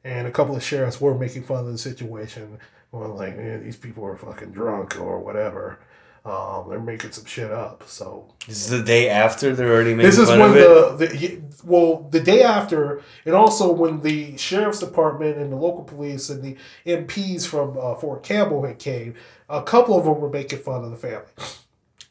[0.05, 2.59] and a couple of sheriffs were making fun of the situation,
[2.93, 5.79] going like, "Man, these people are fucking drunk or whatever."
[6.25, 7.85] Um, they're making some shit up.
[7.87, 10.99] So This is the day after they're already making this is fun when of it.
[10.99, 15.83] the, the well the day after, and also when the sheriff's department and the local
[15.83, 16.57] police and the
[16.87, 19.15] MPs from uh, Fort Campbell had came.
[19.49, 21.25] A couple of them were making fun of the family.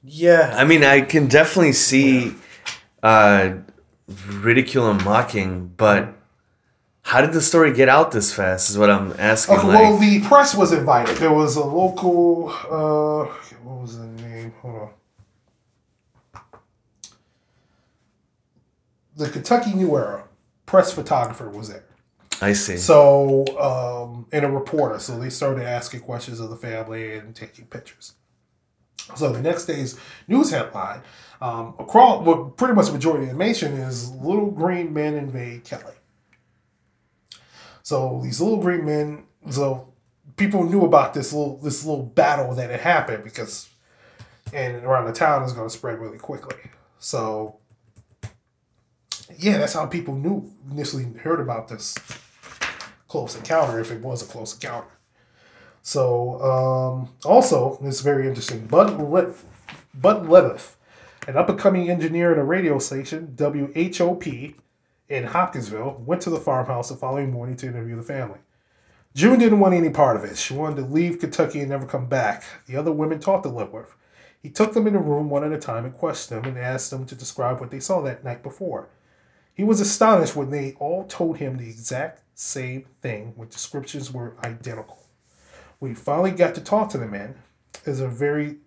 [0.04, 2.34] Yeah, I mean, I can definitely see
[3.04, 3.52] uh,
[4.28, 6.16] ridicule and mocking, but
[7.10, 8.70] how did the story get out this fast?
[8.70, 9.58] Is what I'm asking.
[9.58, 11.18] Okay, like, well, the press was invited.
[11.18, 12.50] There was a local.
[12.50, 13.26] Uh,
[13.64, 14.54] what was the name?
[14.62, 14.76] Hold
[16.36, 16.52] on.
[19.18, 20.26] The Kentucky New Era
[20.68, 21.84] press photographer was there.
[22.42, 22.78] I see.
[22.78, 25.00] So, um, and a reporter.
[25.00, 28.14] So they started asking questions of the family and taking pictures.
[29.16, 31.02] So the next day's news headline,
[31.42, 35.64] um, across, well, pretty much the majority of the nation is little green men invade
[35.64, 35.96] Kelly.
[37.90, 39.92] So these little green men, so
[40.36, 43.68] people knew about this little this little battle that had happened because,
[44.54, 46.56] and around the town is going to spread really quickly.
[47.00, 47.58] So,
[49.40, 51.98] yeah, that's how people knew initially heard about this
[53.08, 54.92] close encounter if it was a close encounter.
[55.82, 58.68] So um, also, it's very interesting.
[58.68, 59.34] Bud Le-
[59.96, 60.76] Bud Levitt,
[61.28, 64.54] an up and coming engineer at a radio station, WHOP,
[65.10, 68.40] in Hopkinsville, went to the farmhouse the following morning to interview the family.
[69.16, 70.38] June didn't want any part of it.
[70.38, 72.44] She wanted to leave Kentucky and never come back.
[72.68, 73.96] The other women talked to Ledwith.
[74.42, 76.92] He took them in a room one at a time and questioned them and asked
[76.92, 78.88] them to describe what they saw that night before.
[79.54, 84.36] He was astonished when they all told him the exact same thing, with descriptions were
[84.44, 85.00] identical.
[85.82, 87.36] He finally got to talk to the men,
[87.86, 88.58] it was a very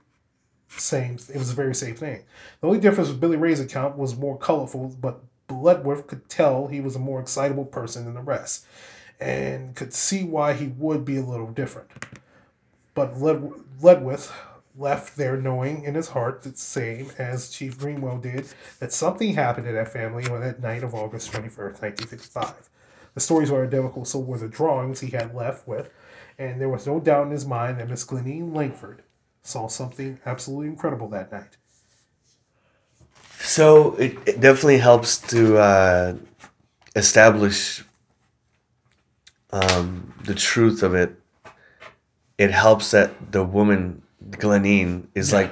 [0.68, 1.18] same.
[1.32, 2.24] It was a very same thing.
[2.61, 5.22] The only difference with Billy Ray's account was more colorful, but
[5.53, 8.66] Ledwith could tell he was a more excitable person than the rest,
[9.20, 11.90] and could see why he would be a little different.
[12.94, 14.32] But Led- Ledwith
[14.76, 18.48] left there knowing in his heart the same as Chief Greenwell did
[18.78, 22.70] that something happened to that family on that night of August 21st, 1955.
[23.14, 25.92] The stories were identical, so were the drawings he had left with,
[26.38, 29.03] and there was no doubt in his mind that Miss Glenine Lankford
[29.42, 31.57] saw something absolutely incredible that night.
[33.43, 36.16] So it, it definitely helps to uh,
[36.95, 37.84] establish
[39.51, 41.14] um, the truth of it.
[42.38, 45.51] It helps that the woman Glenine is like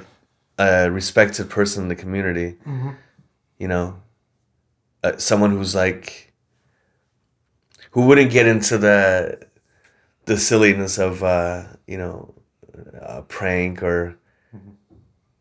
[0.58, 2.56] a respected person in the community.
[3.58, 4.00] You know,
[5.02, 6.32] uh, someone who's like
[7.90, 9.46] who wouldn't get into the
[10.26, 12.34] the silliness of uh, you know
[13.00, 14.16] a prank or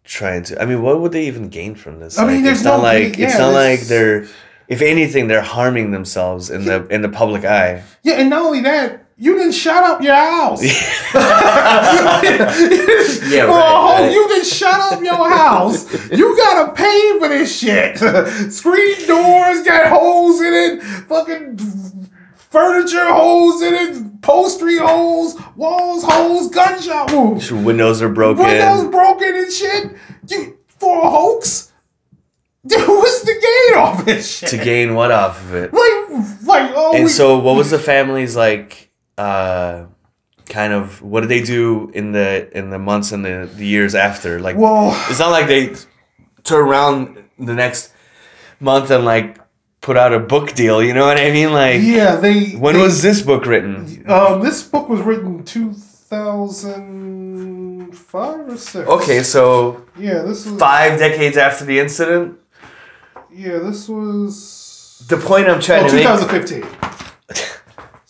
[0.09, 0.61] trying to.
[0.61, 2.17] I mean, what would they even gain from this?
[2.17, 4.27] I mean, there's it's not like yeah, it's not like they're.
[4.67, 7.83] If anything, they're harming themselves in the in the public eye.
[8.03, 10.61] Yeah, and not only that, you didn't shut up your house.
[13.29, 14.11] Yeah, right, whole- right.
[14.11, 15.91] You didn't shut up your house.
[16.11, 17.97] You gotta pay for this shit.
[18.51, 20.81] Screen doors got holes in it.
[21.07, 21.57] Fucking
[22.35, 24.08] furniture holes in it.
[24.21, 25.35] Upholstery holes.
[25.55, 26.49] Walls holes.
[26.49, 27.51] Gunshot wounds.
[27.51, 28.45] Windows are broken.
[28.45, 29.91] Windows broken and shit.
[30.27, 31.71] You for a hoax?
[32.63, 33.33] What's the
[33.71, 34.49] gain off this shit?
[34.49, 35.73] to gain what off of it?
[35.73, 38.91] like, like, oh, And we- so, what was the family's like?
[39.17, 39.85] Uh,
[40.47, 41.01] kind of.
[41.01, 44.39] What did they do in the in the months and the, the years after?
[44.39, 45.73] Like, well, it's not like they
[46.43, 47.93] turn around the next
[48.59, 49.37] month and like
[49.81, 50.81] put out a book deal.
[50.83, 51.51] You know what I mean?
[51.53, 52.51] Like, yeah, they.
[52.51, 54.03] when they- was this book written?
[54.07, 55.73] Um, this book was written two
[56.83, 58.87] thousand five or six.
[58.87, 60.59] Okay, so Yeah, this was.
[60.59, 62.37] five decades after the incident.
[63.31, 65.05] Yeah, this was.
[65.07, 66.03] The point I'm trying Oh, to make.
[66.03, 66.88] 2015.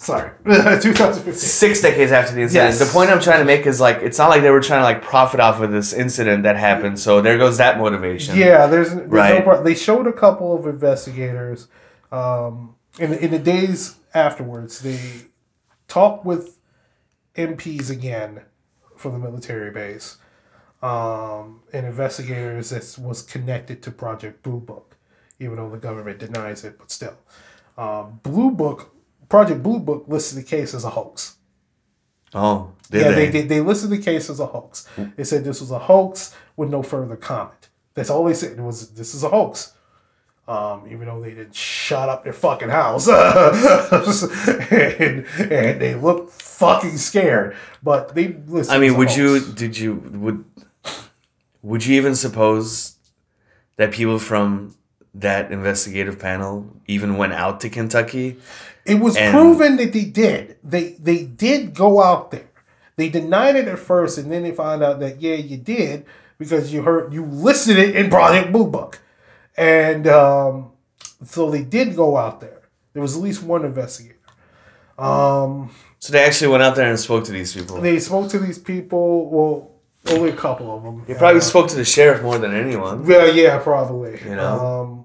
[0.10, 1.34] Sorry, 2015.
[1.34, 2.70] Six decades after the incident.
[2.72, 2.80] Yes.
[2.80, 4.84] The point I'm trying to make is like it's not like they were trying to
[4.84, 7.00] like profit off of this incident that happened.
[7.00, 8.36] So there goes that motivation.
[8.38, 9.44] Yeah, there's, there's no Right.
[9.44, 11.68] pro- They showed a couple of investigators,
[12.12, 14.80] um, in in the days afterwards.
[14.82, 15.00] They
[15.88, 16.58] talked with
[17.36, 18.42] MPs again
[18.98, 20.18] from the military base,
[20.82, 24.98] um, and investigators that was connected to Project Blue Book,
[25.40, 27.16] even though the government denies it, but still,
[27.78, 28.94] um, Blue Book,
[29.30, 31.38] Project Blue Book listed the case as a hoax.
[32.34, 33.30] Oh, did yeah, they?
[33.30, 34.88] they, they listed the case as a hoax.
[35.16, 37.70] They said this was a hoax with no further comment.
[37.94, 38.58] That's all they said.
[38.58, 39.74] It was this is a hoax.
[40.48, 43.08] Um, even though they didn't shut up their fucking house,
[44.72, 47.56] and, and they looked fucking scared.
[47.84, 48.76] But they listed.
[48.76, 49.40] I mean, would you?
[49.40, 49.94] Did you?
[49.94, 50.46] Would?
[51.62, 52.96] Would you even suppose
[53.76, 54.76] that people from
[55.14, 58.38] that investigative panel even went out to Kentucky?
[58.86, 60.58] It was and- proven that they did.
[60.64, 62.50] They they did go out there.
[62.96, 66.06] They denied it at first, and then they found out that yeah, you did.
[66.38, 69.00] because you heard you listed it in Project Blue Book,
[69.58, 70.72] and um,
[71.24, 72.62] so they did go out there.
[72.94, 74.16] There was at least one investigator.
[74.98, 77.82] Um, So they actually went out there and spoke to these people.
[77.82, 79.30] they spoke to these people.
[79.30, 79.72] Well,
[80.16, 81.04] only a couple of them.
[81.06, 83.06] They probably spoke to the sheriff more than anyone.
[83.06, 84.20] Yeah, yeah, probably.
[84.24, 84.60] You know?
[84.60, 84.99] Um,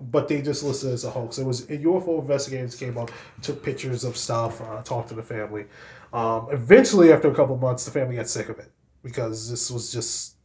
[0.00, 1.38] but they just listed as a hoax.
[1.38, 3.10] It was UFO investigators came up,
[3.42, 5.66] took pictures of stuff, uh, talked to the family.
[6.12, 8.70] Um, eventually, after a couple months, the family got sick of it
[9.02, 10.36] because this was just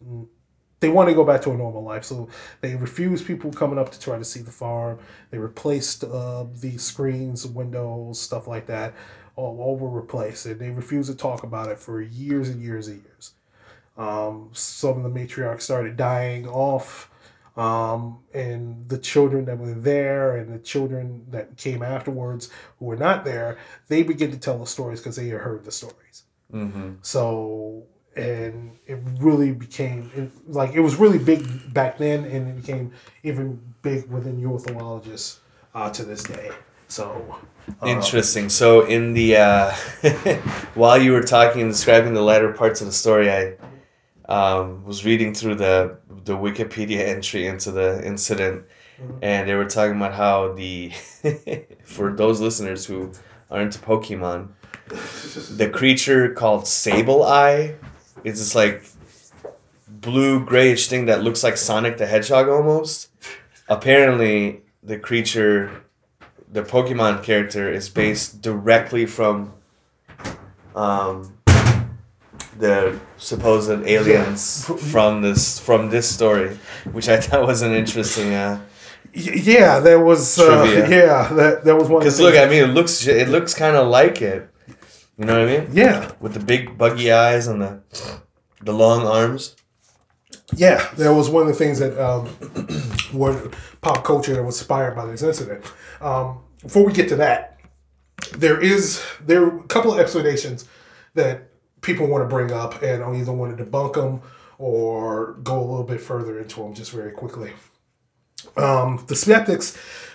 [0.81, 2.03] they want to go back to a normal life.
[2.03, 2.27] So
[2.59, 4.99] they refused people coming up to try to see the farm.
[5.29, 8.93] They replaced uh, the screens, windows, stuff like that.
[9.35, 12.87] All, all were replaced, and they refused to talk about it for years and years
[12.87, 13.33] and years.
[13.97, 17.10] Um, some of the matriarchs started dying off,
[17.57, 22.49] um, and the children that were there and the children that came afterwards
[22.79, 25.71] who were not there, they begin to tell the stories because they had heard the
[25.71, 26.23] stories.
[26.53, 26.93] Mm-hmm.
[27.01, 27.83] So,
[28.15, 32.93] and it really became it, like it was really big back then, and it became
[33.23, 35.39] even big within ufologists
[35.73, 36.51] uh, to this day.
[36.87, 37.39] So,
[37.81, 38.49] uh, Interesting.
[38.49, 39.71] So in the uh,
[40.73, 43.55] while you were talking and describing the latter parts of the story, I
[44.31, 48.65] um, was reading through the the Wikipedia entry into the incident,
[49.21, 50.91] and they were talking about how the
[51.83, 53.11] for those listeners who
[53.49, 54.47] are into Pokemon,
[55.57, 57.75] the creature called Sableye
[58.23, 58.85] is this like
[59.85, 63.09] blue grayish thing that looks like Sonic the Hedgehog almost.
[63.67, 65.83] Apparently, the creature,
[66.49, 69.53] the Pokemon character, is based directly from
[70.73, 71.33] um,
[72.57, 74.75] the supposed aliens Yeah.
[74.77, 76.57] from this from this story,
[76.91, 78.33] which I thought was an interesting.
[78.33, 78.59] Uh,
[79.13, 81.97] yeah, there was uh, yeah that that was one.
[81.97, 84.47] of Because look, I mean, it looks it looks kind of like it.
[85.17, 85.69] You know what I mean?
[85.73, 87.81] yeah, With the big buggy eyes and the
[88.61, 89.55] the long arms.
[90.55, 92.27] Yeah, that was one of the things that um,
[93.13, 93.49] were
[93.81, 95.63] pop culture that was inspired by this incident.
[96.01, 97.59] Um, before we get to that,
[98.37, 100.65] there is there are a couple of explanations
[101.13, 101.50] that
[101.81, 104.21] people want to bring up, and I either want to debunk them
[104.57, 107.51] or go a little bit further into them just very quickly.
[108.57, 109.77] Um, the skeptics